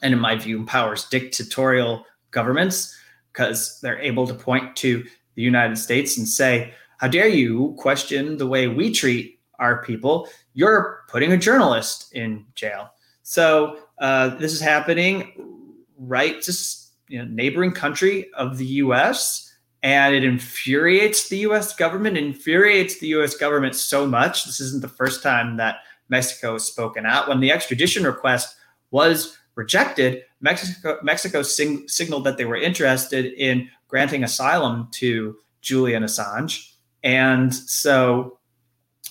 and, 0.02 0.14
in 0.14 0.20
my 0.20 0.36
view, 0.36 0.58
empowers 0.58 1.06
dictatorial 1.06 2.06
governments 2.32 2.98
because 3.32 3.80
they're 3.82 4.00
able 4.00 4.28
to 4.28 4.34
point 4.34 4.76
to 4.78 5.04
the 5.36 5.42
United 5.42 5.78
States 5.78 6.18
and 6.18 6.28
say, 6.28 6.74
How 6.98 7.08
dare 7.08 7.28
you 7.28 7.76
question 7.78 8.38
the 8.38 8.48
way 8.48 8.68
we 8.68 8.92
treat 8.92 9.40
our 9.60 9.84
people? 9.84 10.28
You're 10.54 11.04
putting 11.08 11.32
a 11.32 11.38
journalist 11.38 12.14
in 12.14 12.46
jail. 12.56 12.90
So 13.24 13.80
uh, 14.00 14.30
this 14.36 14.52
is 14.52 14.60
happening 14.60 15.53
right 15.98 16.42
just 16.42 16.92
you 17.08 17.20
know, 17.20 17.26
neighboring 17.26 17.72
country 17.72 18.32
of 18.34 18.58
the 18.58 18.66
U.S 18.66 19.54
and 19.84 20.16
it 20.16 20.24
infuriates 20.24 21.28
the 21.28 21.40
US 21.40 21.76
government, 21.76 22.18
infuriates 22.18 23.00
the 23.00 23.08
US 23.08 23.36
government 23.36 23.76
so 23.76 24.08
much. 24.08 24.46
This 24.46 24.62
isn't 24.62 24.82
the 24.82 24.88
first 24.88 25.22
time 25.22 25.58
that 25.58 25.80
Mexico 26.08 26.54
has 26.54 26.64
spoken 26.64 27.06
out. 27.06 27.28
When 27.28 27.42
the 27.42 27.52
extradition 27.52 28.06
request 28.06 28.56
was 28.92 29.38
rejected, 29.56 30.24
Mexico, 30.40 31.00
Mexico 31.04 31.42
sing, 31.42 31.88
signaled 31.88 32.24
that 32.24 32.38
they 32.38 32.46
were 32.46 32.56
interested 32.56 33.26
in 33.34 33.70
granting 33.90 34.24
asylum 34.24 34.88
to 34.92 35.36
Julian 35.62 36.04
Assange. 36.04 36.72
And 37.04 37.54
so, 37.54 38.40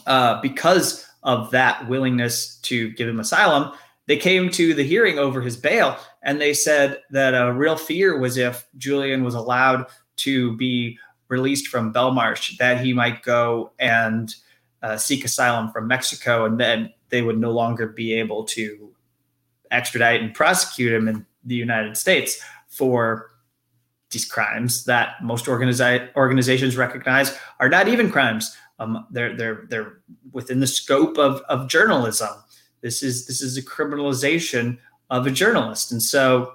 uh, 0.07 0.41
because 0.41 1.07
of 1.23 1.51
that 1.51 1.87
willingness 1.89 2.57
to 2.63 2.91
give 2.93 3.09
him 3.09 3.21
asylum, 3.21 3.73
they 4.07 4.17
came 4.17 4.51
to 4.51 4.75
the 4.75 4.83
hearing 4.83 5.19
over 5.19 5.41
his 5.41 5.57
bail 5.57 5.97
and 6.23 6.41
they 6.41 6.55
said 6.55 7.01
that 7.11 7.35
a 7.35 7.53
real 7.53 7.77
fear 7.77 8.19
was 8.19 8.37
if 8.37 8.67
Julian 8.77 9.25
was 9.25 9.35
allowed 9.35 9.87
to 10.17 10.57
be 10.57 10.99
released 11.29 11.69
from 11.69 11.93
Belmarsh, 11.93 12.57
that 12.59 12.85
he 12.85 12.93
might 12.93 13.23
go 13.23 13.73
and 13.79 14.35
uh, 14.83 14.97
seek 14.97 15.25
asylum 15.25 15.71
from 15.71 15.87
Mexico, 15.87 16.45
and 16.45 16.59
then 16.59 16.93
they 17.09 17.23
would 17.23 17.39
no 17.39 17.51
longer 17.51 17.87
be 17.87 18.13
able 18.15 18.45
to 18.45 18.93
extradite 19.71 20.21
and 20.21 20.35
prosecute 20.35 20.93
him 20.93 21.09
in 21.09 21.25
the 21.45 21.55
United 21.55 21.97
States 21.97 22.39
for 22.69 23.31
these 24.11 24.25
crimes 24.25 24.85
that 24.85 25.15
most 25.23 25.47
organizi- 25.47 26.09
organizations 26.17 26.77
recognize 26.77 27.37
are 27.61 27.69
not 27.69 27.89
even 27.89 28.11
crimes. 28.11 28.57
Um, 28.79 29.07
they're 29.11 29.37
they're 29.37 29.65
they're 29.69 30.01
within 30.33 30.61
the 30.61 30.67
scope 30.67 31.17
of 31.19 31.41
of 31.49 31.69
journalism. 31.69 32.29
This 32.83 33.03
is 33.03 33.27
this 33.27 33.41
is 33.41 33.57
a 33.57 33.63
criminalization 33.63 34.79
of 35.11 35.27
a 35.27 35.31
journalist, 35.31 35.93
and 35.93 36.03
so 36.03 36.55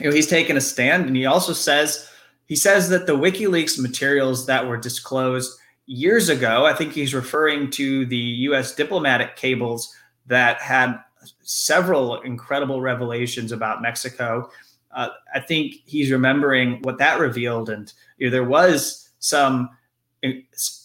you 0.00 0.08
know 0.08 0.14
he's 0.14 0.26
taken 0.26 0.56
a 0.56 0.60
stand, 0.60 1.06
and 1.06 1.16
he 1.16 1.26
also 1.26 1.52
says 1.52 2.08
he 2.46 2.56
says 2.56 2.88
that 2.90 3.06
the 3.06 3.16
WikiLeaks 3.16 3.78
materials 3.78 4.46
that 4.46 4.66
were 4.66 4.76
disclosed 4.76 5.58
years 5.86 6.28
ago, 6.28 6.66
I 6.66 6.74
think 6.74 6.92
he's 6.92 7.14
referring 7.14 7.70
to 7.72 8.06
the 8.06 8.16
U.S. 8.16 8.74
diplomatic 8.74 9.36
cables 9.36 9.94
that 10.26 10.60
had 10.60 10.98
several 11.42 12.20
incredible 12.22 12.80
revelations 12.80 13.52
about 13.52 13.82
Mexico. 13.82 14.50
Uh, 14.92 15.08
I 15.34 15.40
think 15.40 15.76
he's 15.86 16.10
remembering 16.10 16.80
what 16.82 16.98
that 16.98 17.18
revealed, 17.20 17.70
and 17.70 17.92
you 18.18 18.26
know, 18.26 18.30
there 18.30 18.44
was 18.44 19.10
some 19.18 19.70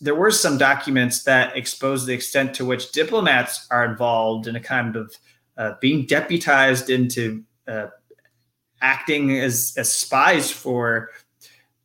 there 0.02 0.16
were 0.16 0.32
some 0.32 0.58
documents 0.58 1.24
that 1.24 1.56
exposed 1.56 2.06
the 2.06 2.14
extent 2.14 2.54
to 2.56 2.66
which 2.66 2.92
diplomats 2.92 3.68
are 3.72 3.86
involved 3.86 4.48
in 4.48 4.56
a 4.56 4.60
kind 4.60 4.96
of 4.96 5.16
uh, 5.58 5.74
being 5.82 6.06
deputized 6.06 6.90
into 6.90 7.44
uh, 7.68 7.88
acting 8.82 9.38
as, 9.38 9.74
as 9.78 9.92
spies 9.92 10.52
for 10.52 11.10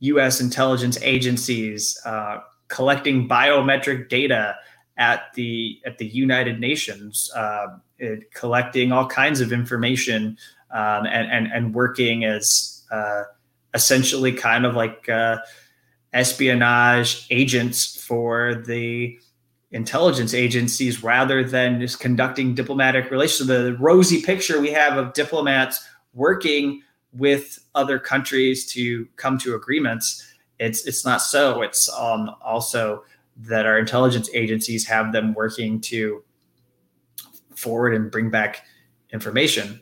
U.S. 0.01 0.41
intelligence 0.41 0.99
agencies, 1.03 2.01
uh, 2.05 2.41
collecting 2.69 3.29
biometric 3.29 4.09
data 4.09 4.57
at 4.97 5.33
the 5.35 5.81
at 5.85 5.99
the 5.99 6.07
United 6.07 6.61
Nations, 6.61 7.31
uh, 7.35 7.67
it, 7.99 8.33
collecting 8.33 8.93
all 8.93 9.07
kinds 9.07 9.41
of 9.41 9.53
information 9.53 10.39
um, 10.71 11.07
and, 11.07 11.31
and 11.31 11.47
and 11.53 11.75
working 11.75 12.25
as 12.25 12.85
uh, 12.91 13.25
essentially 13.75 14.33
kind 14.33 14.65
of 14.65 14.75
like 14.75 15.09
uh, 15.09 15.39
espionage 16.15 17.27
agents 17.31 17.97
for 18.01 18.55
the 18.67 19.19
intelligence 19.73 20.33
agencies 20.33 21.03
rather 21.03 21.43
than 21.43 21.81
just 21.81 21.99
conducting 21.99 22.55
diplomatic 22.55 23.11
relations. 23.11 23.49
So 23.49 23.65
the 23.65 23.77
rosy 23.77 24.23
picture 24.23 24.61
we 24.61 24.71
have 24.71 24.97
of 24.97 25.13
diplomats 25.13 25.85
working 26.15 26.83
with 27.13 27.59
other 27.75 27.99
countries 27.99 28.67
to 28.73 29.07
come 29.17 29.37
to 29.39 29.57
agreements, 29.57 30.25
it's 30.59 30.87
it's 30.87 31.05
not 31.05 31.21
so. 31.21 31.63
It's 31.63 31.93
um, 31.93 32.31
also 32.41 33.05
that 33.37 33.67
our 33.67 33.79
intelligence 33.79 34.31
agencies 34.33 34.87
have 34.87 35.13
them 35.13 35.35
working 35.35 35.81
to 35.81 36.23
forward 37.57 37.95
and 37.95 38.11
bring 38.11 38.31
back 38.31 38.65
information. 39.13 39.81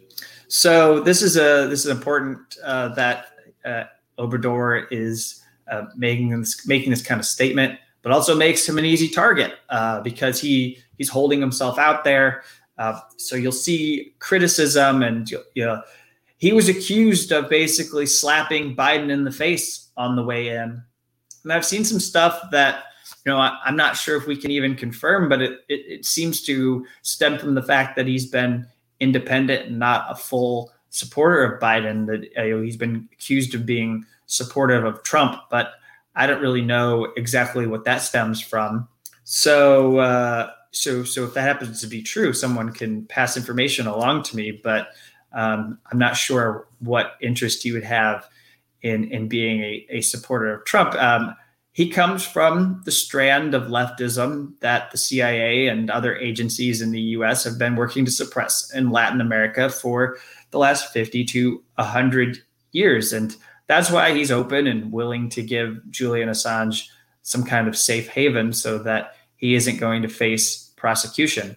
So 0.48 1.00
this 1.00 1.20
is 1.20 1.36
a 1.36 1.66
this 1.68 1.84
is 1.84 1.90
important 1.90 2.56
uh, 2.64 2.88
that 2.94 3.26
uh, 3.64 3.84
Obrador 4.18 4.86
is 4.90 5.41
uh, 5.72 5.86
making 5.96 6.38
this 6.38 6.66
making 6.66 6.90
this 6.90 7.02
kind 7.02 7.18
of 7.18 7.26
statement, 7.26 7.78
but 8.02 8.12
also 8.12 8.36
makes 8.36 8.68
him 8.68 8.78
an 8.78 8.84
easy 8.84 9.08
target 9.08 9.54
uh, 9.70 10.00
because 10.02 10.38
he 10.40 10.78
he's 10.98 11.08
holding 11.08 11.40
himself 11.40 11.78
out 11.78 12.04
there. 12.04 12.42
Uh, 12.76 13.00
so 13.16 13.36
you'll 13.36 13.52
see 13.52 14.14
criticism, 14.18 15.02
and 15.02 15.30
you 15.30 15.64
know, 15.64 15.82
he 16.36 16.52
was 16.52 16.68
accused 16.68 17.32
of 17.32 17.48
basically 17.48 18.04
slapping 18.04 18.76
Biden 18.76 19.10
in 19.10 19.24
the 19.24 19.30
face 19.30 19.88
on 19.96 20.14
the 20.14 20.22
way 20.22 20.48
in. 20.48 20.82
And 21.42 21.52
I've 21.52 21.64
seen 21.64 21.84
some 21.84 22.00
stuff 22.00 22.38
that 22.50 22.84
you 23.24 23.32
know 23.32 23.38
I, 23.38 23.56
am 23.66 23.76
not 23.76 23.96
sure 23.96 24.16
if 24.16 24.26
we 24.26 24.36
can 24.36 24.50
even 24.50 24.76
confirm, 24.76 25.30
but 25.30 25.40
it, 25.40 25.60
it 25.68 25.80
it 25.88 26.04
seems 26.04 26.42
to 26.42 26.86
stem 27.00 27.38
from 27.38 27.54
the 27.54 27.62
fact 27.62 27.96
that 27.96 28.06
he's 28.06 28.26
been 28.26 28.66
independent 29.00 29.68
and 29.68 29.78
not 29.78 30.06
a 30.10 30.14
full 30.14 30.70
supporter 30.90 31.44
of 31.44 31.62
Biden. 31.62 32.06
That 32.06 32.24
you 32.44 32.56
know, 32.56 32.62
he's 32.62 32.76
been 32.76 33.08
accused 33.12 33.54
of 33.54 33.64
being 33.64 34.04
supportive 34.32 34.84
of 34.84 35.02
Trump, 35.02 35.36
but 35.50 35.74
I 36.14 36.26
don't 36.26 36.40
really 36.40 36.62
know 36.62 37.12
exactly 37.16 37.66
what 37.66 37.84
that 37.84 37.98
stems 37.98 38.40
from. 38.40 38.88
So, 39.24 39.98
uh, 39.98 40.50
so, 40.72 41.04
so 41.04 41.24
if 41.24 41.34
that 41.34 41.42
happens 41.42 41.80
to 41.82 41.86
be 41.86 42.02
true, 42.02 42.32
someone 42.32 42.72
can 42.72 43.04
pass 43.06 43.36
information 43.36 43.86
along 43.86 44.24
to 44.24 44.36
me, 44.36 44.52
but 44.52 44.88
um, 45.32 45.78
I'm 45.90 45.98
not 45.98 46.16
sure 46.16 46.66
what 46.80 47.14
interest 47.20 47.64
you 47.64 47.74
would 47.74 47.84
have 47.84 48.28
in 48.82 49.04
in 49.12 49.28
being 49.28 49.62
a, 49.62 49.86
a 49.90 50.00
supporter 50.00 50.52
of 50.52 50.64
Trump. 50.64 50.94
Um, 50.94 51.34
he 51.72 51.88
comes 51.88 52.26
from 52.26 52.82
the 52.84 52.90
strand 52.90 53.54
of 53.54 53.64
leftism 53.64 54.52
that 54.60 54.90
the 54.90 54.98
CIA 54.98 55.68
and 55.68 55.90
other 55.90 56.14
agencies 56.16 56.82
in 56.82 56.90
the 56.90 57.00
U.S. 57.00 57.44
have 57.44 57.58
been 57.58 57.76
working 57.76 58.04
to 58.04 58.10
suppress 58.10 58.70
in 58.74 58.90
Latin 58.90 59.22
America 59.22 59.70
for 59.70 60.18
the 60.50 60.58
last 60.58 60.92
50 60.92 61.24
to 61.24 61.62
100 61.76 62.42
years, 62.72 63.14
and 63.14 63.34
that's 63.66 63.90
why 63.90 64.14
he's 64.14 64.30
open 64.30 64.66
and 64.66 64.92
willing 64.92 65.28
to 65.30 65.42
give 65.42 65.80
Julian 65.90 66.28
Assange 66.28 66.88
some 67.22 67.44
kind 67.44 67.68
of 67.68 67.76
safe 67.76 68.08
haven 68.08 68.52
so 68.52 68.78
that 68.78 69.14
he 69.36 69.54
isn't 69.54 69.78
going 69.78 70.02
to 70.02 70.08
face 70.08 70.72
prosecution. 70.76 71.56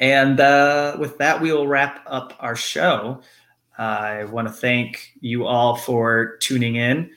And 0.00 0.40
uh, 0.40 0.96
with 0.98 1.18
that, 1.18 1.40
we 1.40 1.52
will 1.52 1.66
wrap 1.66 2.04
up 2.06 2.34
our 2.40 2.56
show. 2.56 3.20
Uh, 3.78 3.82
I 3.82 4.24
want 4.24 4.48
to 4.48 4.54
thank 4.54 5.12
you 5.20 5.46
all 5.46 5.76
for 5.76 6.36
tuning 6.38 6.76
in 6.76 7.10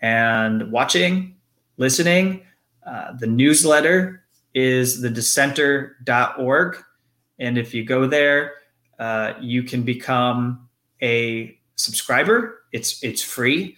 and 0.00 0.70
watching, 0.70 1.36
listening. 1.76 2.42
Uh, 2.86 3.12
the 3.18 3.26
newsletter 3.26 4.24
is 4.54 5.02
thedissenter.org. 5.02 6.76
And 7.38 7.58
if 7.58 7.74
you 7.74 7.84
go 7.84 8.06
there, 8.06 8.52
uh, 8.98 9.34
you 9.40 9.64
can 9.64 9.82
become 9.82 10.68
a 11.02 11.58
subscriber 11.76 12.64
it's 12.74 13.02
it's 13.04 13.22
free, 13.22 13.76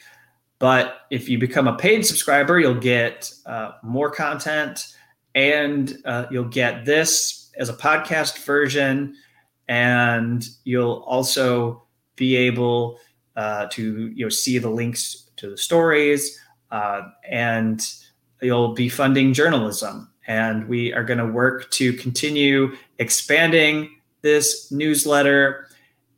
but 0.58 1.02
if 1.10 1.28
you 1.28 1.38
become 1.38 1.68
a 1.68 1.76
paid 1.76 2.06
subscriber, 2.06 2.58
you'll 2.58 2.80
get 2.80 3.30
uh, 3.44 3.72
more 3.82 4.10
content, 4.10 4.96
and 5.34 5.98
uh, 6.06 6.24
you'll 6.30 6.48
get 6.48 6.86
this 6.86 7.50
as 7.58 7.68
a 7.68 7.74
podcast 7.74 8.42
version, 8.42 9.14
and 9.68 10.48
you'll 10.64 11.04
also 11.06 11.82
be 12.16 12.36
able 12.36 12.98
uh, 13.36 13.66
to 13.72 14.10
you 14.14 14.24
know 14.24 14.30
see 14.30 14.56
the 14.56 14.70
links 14.70 15.28
to 15.36 15.50
the 15.50 15.58
stories, 15.58 16.40
uh, 16.70 17.02
and 17.28 17.86
you'll 18.40 18.72
be 18.72 18.88
funding 18.88 19.34
journalism. 19.34 20.10
And 20.26 20.66
we 20.68 20.92
are 20.94 21.04
going 21.04 21.18
to 21.18 21.26
work 21.26 21.70
to 21.72 21.92
continue 21.92 22.74
expanding 22.98 23.90
this 24.22 24.72
newsletter. 24.72 25.68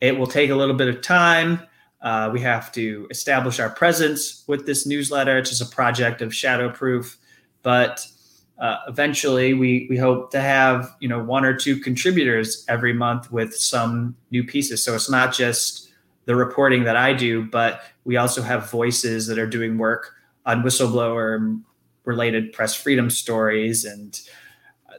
It 0.00 0.16
will 0.16 0.28
take 0.28 0.50
a 0.50 0.54
little 0.54 0.76
bit 0.76 0.88
of 0.88 1.02
time. 1.02 1.60
Uh, 2.00 2.30
we 2.32 2.40
have 2.40 2.70
to 2.72 3.06
establish 3.10 3.58
our 3.58 3.70
presence 3.70 4.44
with 4.46 4.66
this 4.66 4.86
newsletter. 4.86 5.38
It's 5.38 5.50
just 5.50 5.62
a 5.62 5.74
project 5.74 6.22
of 6.22 6.30
Shadowproof, 6.30 7.16
but 7.62 8.06
uh, 8.58 8.78
eventually 8.86 9.54
we 9.54 9.86
we 9.90 9.96
hope 9.96 10.30
to 10.30 10.40
have 10.40 10.94
you 11.00 11.08
know 11.08 11.22
one 11.22 11.44
or 11.44 11.54
two 11.54 11.78
contributors 11.80 12.64
every 12.68 12.92
month 12.92 13.32
with 13.32 13.54
some 13.54 14.16
new 14.30 14.44
pieces. 14.44 14.82
So 14.82 14.94
it's 14.94 15.10
not 15.10 15.34
just 15.34 15.90
the 16.26 16.36
reporting 16.36 16.84
that 16.84 16.96
I 16.96 17.14
do, 17.14 17.44
but 17.46 17.82
we 18.04 18.16
also 18.16 18.42
have 18.42 18.70
voices 18.70 19.26
that 19.26 19.38
are 19.38 19.46
doing 19.46 19.78
work 19.78 20.14
on 20.46 20.62
whistleblower 20.62 21.60
related 22.04 22.52
press 22.52 22.74
freedom 22.74 23.10
stories 23.10 23.84
and 23.84 24.20
uh, 24.88 24.94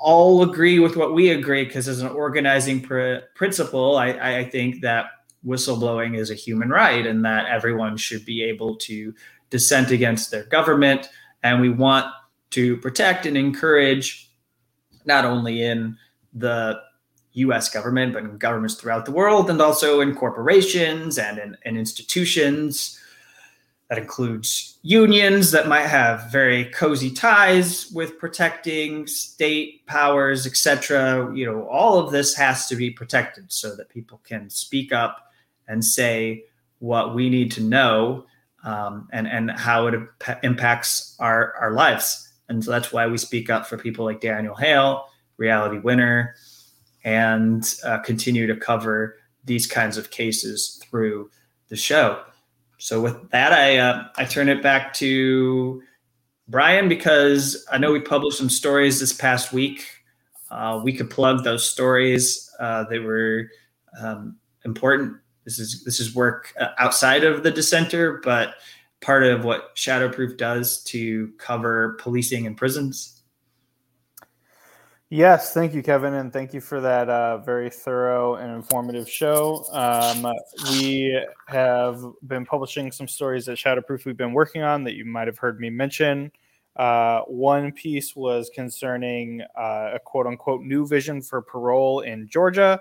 all 0.00 0.42
agree 0.42 0.78
with 0.78 0.94
what 0.94 1.14
we 1.14 1.30
agree 1.30 1.64
because 1.64 1.88
as 1.88 2.00
an 2.00 2.08
organizing 2.08 2.82
pr- 2.82 3.24
principle 3.34 3.96
I, 3.96 4.40
I 4.40 4.44
think 4.44 4.82
that 4.82 5.06
whistleblowing 5.46 6.16
is 6.16 6.30
a 6.30 6.34
human 6.34 6.70
right 6.70 7.06
and 7.06 7.24
that 7.24 7.46
everyone 7.46 7.96
should 7.96 8.24
be 8.24 8.42
able 8.42 8.76
to 8.76 9.14
dissent 9.50 9.90
against 9.90 10.30
their 10.30 10.44
government. 10.44 11.08
And 11.42 11.60
we 11.60 11.68
want 11.68 12.06
to 12.50 12.76
protect 12.78 13.26
and 13.26 13.36
encourage 13.36 14.30
not 15.04 15.24
only 15.24 15.62
in 15.62 15.96
the 16.32 16.80
US 17.34 17.68
government, 17.68 18.12
but 18.12 18.22
in 18.22 18.38
governments 18.38 18.74
throughout 18.74 19.04
the 19.04 19.10
world 19.10 19.50
and 19.50 19.60
also 19.60 20.00
in 20.00 20.14
corporations 20.14 21.18
and 21.18 21.38
in, 21.38 21.56
in 21.64 21.76
institutions. 21.76 23.00
That 23.90 23.98
includes 23.98 24.78
unions 24.82 25.50
that 25.50 25.68
might 25.68 25.86
have 25.86 26.32
very 26.32 26.64
cozy 26.66 27.10
ties 27.10 27.90
with 27.92 28.18
protecting 28.18 29.06
state 29.06 29.84
powers, 29.86 30.46
etc. 30.46 31.30
You 31.34 31.46
know, 31.46 31.68
all 31.68 31.98
of 31.98 32.10
this 32.10 32.34
has 32.34 32.66
to 32.68 32.76
be 32.76 32.90
protected 32.90 33.52
so 33.52 33.76
that 33.76 33.90
people 33.90 34.20
can 34.24 34.48
speak 34.48 34.90
up 34.90 35.23
and 35.68 35.84
say 35.84 36.44
what 36.78 37.14
we 37.14 37.30
need 37.30 37.50
to 37.52 37.62
know 37.62 38.26
um, 38.64 39.08
and 39.12 39.26
and 39.26 39.50
how 39.50 39.86
it 39.86 39.94
imp- 39.94 40.38
impacts 40.42 41.16
our 41.18 41.54
our 41.60 41.72
lives. 41.72 42.32
And 42.48 42.62
so 42.62 42.70
that's 42.70 42.92
why 42.92 43.06
we 43.06 43.16
speak 43.16 43.48
up 43.50 43.66
for 43.66 43.78
people 43.78 44.04
like 44.04 44.20
Daniel 44.20 44.54
Hale, 44.54 45.06
Reality 45.38 45.78
Winner, 45.78 46.34
and 47.04 47.64
uh, 47.84 47.98
continue 47.98 48.46
to 48.46 48.56
cover 48.56 49.16
these 49.44 49.66
kinds 49.66 49.96
of 49.96 50.10
cases 50.10 50.80
through 50.82 51.30
the 51.68 51.76
show. 51.76 52.22
So 52.78 53.00
with 53.00 53.30
that, 53.30 53.52
I 53.52 53.78
uh, 53.78 54.04
I 54.16 54.24
turn 54.24 54.48
it 54.48 54.62
back 54.62 54.92
to 54.94 55.82
Brian 56.48 56.88
because 56.88 57.66
I 57.70 57.78
know 57.78 57.92
we 57.92 58.00
published 58.00 58.38
some 58.38 58.50
stories 58.50 59.00
this 59.00 59.12
past 59.12 59.52
week. 59.52 59.86
Uh, 60.50 60.80
we 60.82 60.92
could 60.92 61.10
plug 61.10 61.44
those 61.44 61.68
stories. 61.68 62.50
Uh, 62.60 62.84
they 62.84 62.98
were 62.98 63.48
um, 64.00 64.36
important 64.64 65.16
this 65.44 65.58
is 65.58 65.84
this 65.84 66.00
is 66.00 66.14
work 66.14 66.54
uh, 66.60 66.68
outside 66.78 67.24
of 67.24 67.42
the 67.42 67.50
dissenter, 67.50 68.20
but 68.24 68.54
part 69.00 69.24
of 69.24 69.44
what 69.44 69.76
Shadowproof 69.76 70.36
does 70.36 70.82
to 70.84 71.32
cover 71.38 71.98
policing 72.00 72.46
and 72.46 72.56
prisons. 72.56 73.22
Yes, 75.10 75.52
thank 75.52 75.74
you, 75.74 75.82
Kevin, 75.82 76.14
and 76.14 76.32
thank 76.32 76.54
you 76.54 76.60
for 76.60 76.80
that 76.80 77.08
uh, 77.08 77.38
very 77.38 77.70
thorough 77.70 78.36
and 78.36 78.50
informative 78.50 79.08
show. 79.08 79.64
Um, 79.70 80.32
we 80.72 81.22
have 81.46 82.02
been 82.26 82.44
publishing 82.44 82.90
some 82.90 83.06
stories 83.06 83.48
at 83.48 83.58
Shadowproof 83.58 84.06
we've 84.06 84.16
been 84.16 84.32
working 84.32 84.62
on 84.62 84.82
that 84.84 84.94
you 84.94 85.04
might 85.04 85.28
have 85.28 85.38
heard 85.38 85.60
me 85.60 85.70
mention. 85.70 86.32
Uh, 86.76 87.20
one 87.26 87.70
piece 87.70 88.16
was 88.16 88.50
concerning 88.54 89.42
uh, 89.56 89.90
a 89.94 90.00
quote 90.04 90.26
unquote 90.26 90.62
new 90.62 90.86
vision 90.86 91.22
for 91.22 91.40
parole 91.42 92.00
in 92.00 92.26
Georgia, 92.26 92.80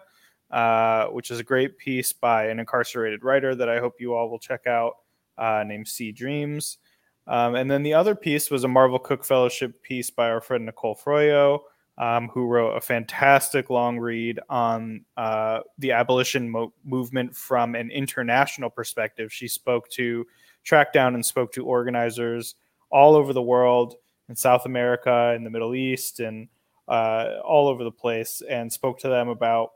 uh, 0.53 1.07
which 1.07 1.31
is 1.31 1.39
a 1.39 1.43
great 1.43 1.79
piece 1.79 2.13
by 2.13 2.45
an 2.45 2.59
incarcerated 2.59 3.23
writer 3.23 3.55
that 3.55 3.69
I 3.69 3.79
hope 3.79 3.99
you 3.99 4.13
all 4.13 4.29
will 4.29 4.37
check 4.37 4.67
out 4.67 4.97
uh, 5.35 5.63
named 5.65 5.87
Sea 5.87 6.11
Dreams. 6.11 6.77
Um, 7.25 7.55
and 7.55 7.71
then 7.71 7.81
the 7.81 7.95
other 7.95 8.13
piece 8.13 8.51
was 8.51 8.63
a 8.63 8.67
Marvel 8.67 8.99
Cooke 8.99 9.25
Fellowship 9.25 9.81
piece 9.81 10.11
by 10.11 10.29
our 10.29 10.41
friend 10.41 10.67
Nicole 10.67 10.95
Froio, 10.95 11.61
um, 11.97 12.27
who 12.27 12.45
wrote 12.45 12.75
a 12.75 12.81
fantastic 12.81 13.71
long 13.71 13.97
read 13.97 14.39
on 14.47 15.03
uh, 15.17 15.61
the 15.79 15.91
abolition 15.91 16.47
mo- 16.47 16.73
movement 16.85 17.35
from 17.35 17.73
an 17.73 17.89
international 17.89 18.69
perspective. 18.69 19.33
She 19.33 19.47
spoke 19.47 19.89
to, 19.91 20.23
tracked 20.63 20.93
down, 20.93 21.15
and 21.15 21.25
spoke 21.25 21.51
to 21.53 21.65
organizers 21.65 22.53
all 22.91 23.15
over 23.15 23.33
the 23.33 23.41
world 23.41 23.95
in 24.29 24.35
South 24.35 24.67
America, 24.67 25.33
in 25.35 25.43
the 25.43 25.49
Middle 25.49 25.73
East, 25.73 26.19
and 26.19 26.47
uh, 26.87 27.39
all 27.43 27.67
over 27.67 27.83
the 27.83 27.91
place, 27.91 28.43
and 28.47 28.71
spoke 28.71 28.99
to 28.99 29.07
them 29.07 29.29
about 29.29 29.71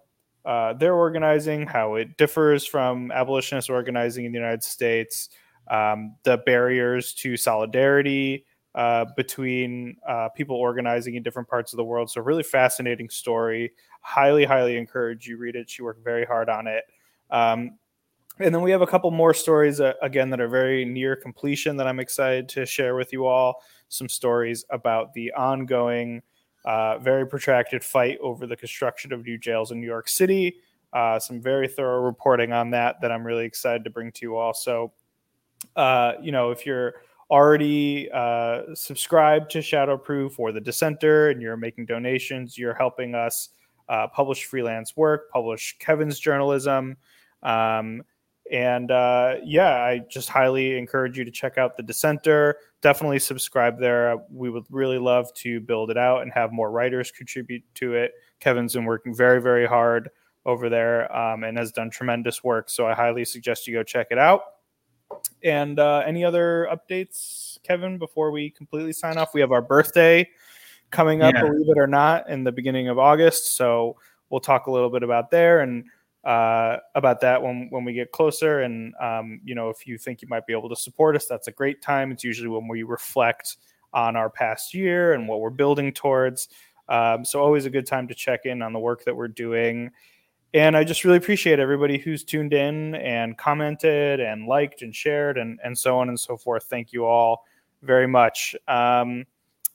uh, 0.48 0.72
their 0.72 0.96
organizing, 0.96 1.68
how 1.68 1.96
it 1.96 2.16
differs 2.16 2.66
from 2.66 3.12
abolitionist 3.12 3.70
organizing 3.70 4.24
in 4.24 4.32
the 4.32 4.40
United 4.40 4.64
States, 4.64 5.28
um, 5.70 6.16
the 6.24 6.38
barriers 6.46 7.14
to 7.14 7.36
solidarity 7.36 8.46
uh, 8.74 9.04
between 9.18 9.98
uh, 10.08 10.30
people 10.30 10.56
organizing 10.56 11.16
in 11.16 11.24
different 11.24 11.50
parts 11.50 11.74
of 11.74 11.78
the 11.78 11.84
world. 11.84 12.10
So, 12.10 12.22
really 12.22 12.44
fascinating 12.44 13.10
story. 13.10 13.74
Highly, 14.00 14.46
highly 14.46 14.78
encourage 14.78 15.28
you 15.28 15.38
read 15.38 15.58
it. 15.58 15.70
She 15.70 15.82
worked 15.82 16.02
very 16.02 16.26
hard 16.26 16.48
on 16.48 16.66
it. 16.66 16.86
Um, 17.30 17.78
and 18.40 18.56
then 18.56 18.62
we 18.62 18.72
have 18.72 18.82
a 18.82 18.88
couple 18.88 19.12
more 19.12 19.34
stories, 19.34 19.82
uh, 19.82 19.94
again, 20.02 20.30
that 20.30 20.40
are 20.40 20.48
very 20.48 20.86
near 20.86 21.18
completion 21.18 21.76
that 21.76 21.88
I'm 21.88 22.00
excited 22.00 22.48
to 22.50 22.66
share 22.66 22.96
with 22.96 23.12
you 23.12 23.26
all. 23.26 23.62
Some 23.90 24.08
stories 24.08 24.64
about 24.70 25.14
the 25.14 25.34
ongoing, 25.34 26.22
uh, 26.68 26.98
very 27.00 27.26
protracted 27.26 27.82
fight 27.82 28.18
over 28.22 28.46
the 28.46 28.58
construction 28.58 29.14
of 29.14 29.26
new 29.26 29.38
jails 29.38 29.72
in 29.72 29.80
New 29.80 29.88
York 29.88 30.10
City. 30.10 30.58
Uh, 30.92 31.18
some 31.18 31.42
very 31.42 31.66
thorough 31.66 32.02
reporting 32.02 32.52
on 32.52 32.70
that 32.72 33.00
that 33.02 33.10
I'm 33.10 33.26
really 33.26 33.46
excited 33.46 33.86
to 33.86 33.90
bring 33.90 34.12
to 34.12 34.26
you 34.26 34.36
all. 34.36 34.54
So, 34.54 34.92
uh, 35.78 36.14
you 36.22 36.34
know, 36.34 36.52
if 36.52 36.66
you're 36.66 36.96
already 37.32 38.10
uh, 38.12 38.64
subscribed 38.74 39.50
to 39.52 39.60
Shadowproof 39.60 40.38
or 40.38 40.52
The 40.52 40.60
Dissenter 40.60 41.30
and 41.30 41.42
you're 41.42 41.56
making 41.56 41.86
donations, 41.86 42.58
you're 42.58 42.74
helping 42.74 43.16
us 43.16 43.50
uh, 43.88 44.08
publish 44.08 44.44
freelance 44.44 44.98
work, 44.98 45.32
publish 45.32 45.78
Kevin's 45.80 46.20
journalism. 46.20 46.98
Um, 47.44 48.04
and 48.52 48.92
uh, 48.92 49.36
yeah, 49.42 49.84
I 49.84 50.00
just 50.10 50.28
highly 50.28 50.78
encourage 50.78 51.18
you 51.18 51.24
to 51.24 51.32
check 51.32 51.58
out 51.58 51.78
the 51.78 51.84
Dissenter. 51.84 52.58
Definitely 52.82 53.20
subscribe 53.20 53.80
there. 53.80 54.18
We 54.32 54.50
would 54.50 54.66
really 54.70 55.00
love 55.00 55.34
to 55.36 55.60
build 55.60 55.90
it 55.90 55.98
out 55.98 56.22
and 56.22 56.32
have 56.34 56.52
more 56.52 56.70
writers 56.70 57.12
contribute 57.12 57.64
to 57.76 57.96
it. 57.96 58.12
Kevin's 58.40 58.74
been 58.74 58.86
working 58.86 59.16
very, 59.16 59.42
very 59.42 59.66
hard 59.66 60.10
over 60.46 60.70
there 60.70 61.14
um, 61.16 61.44
and 61.44 61.58
has 61.58 61.72
done 61.72 61.90
tremendous 61.90 62.44
work. 62.44 62.70
So 62.70 62.88
I 62.88 62.94
highly 62.94 63.26
suggest 63.26 63.68
you 63.68 63.74
go 63.74 63.84
check 63.84 64.08
it 64.12 64.18
out. 64.18 64.42
And 65.44 65.80
uh, 65.80 66.04
any 66.06 66.24
other 66.24 66.70
updates, 66.72 67.58
Kevin, 67.64 67.98
before 67.98 68.32
we 68.32 68.50
completely 68.50 68.94
sign 68.94 69.18
off? 69.18 69.34
We 69.34 69.42
have 69.42 69.52
our 69.52 69.62
birthday 69.62 70.30
coming 70.92 71.22
up, 71.22 71.34
yeah. 71.34 71.44
believe 71.44 71.70
it 71.70 71.78
or 71.78 71.88
not, 71.88 72.30
in 72.30 72.44
the 72.44 72.52
beginning 72.52 72.90
of 72.90 72.98
August. 72.98 73.56
So 73.56 73.98
we'll 74.30 74.42
talk 74.42 74.68
a 74.68 74.72
little 74.72 74.90
bit 74.90 75.04
about 75.04 75.32
there 75.32 75.62
and 75.62 75.86
uh, 76.28 76.80
about 76.94 77.22
that 77.22 77.42
when 77.42 77.70
when 77.70 77.86
we 77.86 77.94
get 77.94 78.12
closer. 78.12 78.60
And 78.60 78.94
um, 79.00 79.40
you 79.46 79.56
know, 79.56 79.70
if 79.70 79.88
you 79.88 79.98
think 79.98 80.22
you 80.22 80.28
might 80.28 80.46
be 80.46 80.52
able 80.52 80.68
to 80.68 80.76
support 80.76 81.16
us, 81.16 81.26
that's 81.26 81.48
a 81.48 81.54
great 81.54 81.82
time. 81.82 82.12
It's 82.12 82.24
usually 82.24 82.50
when 82.50 82.68
we 82.68 82.84
reflect 82.84 83.56
on 83.94 84.18
our 84.18 84.30
past 84.30 84.74
year 84.74 85.14
and 85.14 85.26
what 85.28 85.40
we're 85.40 85.50
building 85.50 85.94
towards. 85.94 86.50
Um, 86.90 87.24
so 87.24 87.42
always 87.42 87.66
a 87.66 87.70
good 87.70 87.88
time 87.88 88.10
to 88.10 88.14
check 88.14 88.46
in 88.46 88.62
on 88.62 88.74
the 88.74 88.80
work 88.80 89.06
that 89.06 89.16
we're 89.16 89.30
doing. 89.30 89.92
And 90.54 90.76
I 90.76 90.84
just 90.84 91.06
really 91.06 91.18
appreciate 91.18 91.60
everybody 91.60 91.98
who's 91.98 92.26
tuned 92.26 92.54
in 92.54 92.96
and 92.96 93.38
commented 93.38 94.20
and 94.20 94.48
liked 94.48 94.82
and 94.82 94.94
shared 94.94 95.38
and, 95.38 95.60
and 95.64 95.78
so 95.78 95.98
on 95.98 96.10
and 96.10 96.20
so 96.20 96.36
forth. 96.36 96.66
Thank 96.66 96.92
you 96.92 97.06
all 97.06 97.46
very 97.84 98.08
much. 98.08 98.56
Um, 98.68 99.26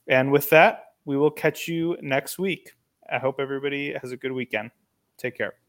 and 0.07 0.31
with 0.31 0.51
that, 0.51 0.85
we 1.05 1.17
will 1.17 1.31
catch 1.31 1.67
you 1.67 1.97
next 2.03 2.39
week. 2.39 2.73
I 3.11 3.19
hope 3.19 3.37
everybody 3.39 3.95
has 4.01 4.13
a 4.13 4.17
good 4.17 4.33
weekend. 4.33 4.71
Take 5.19 5.37
care. 5.37 5.62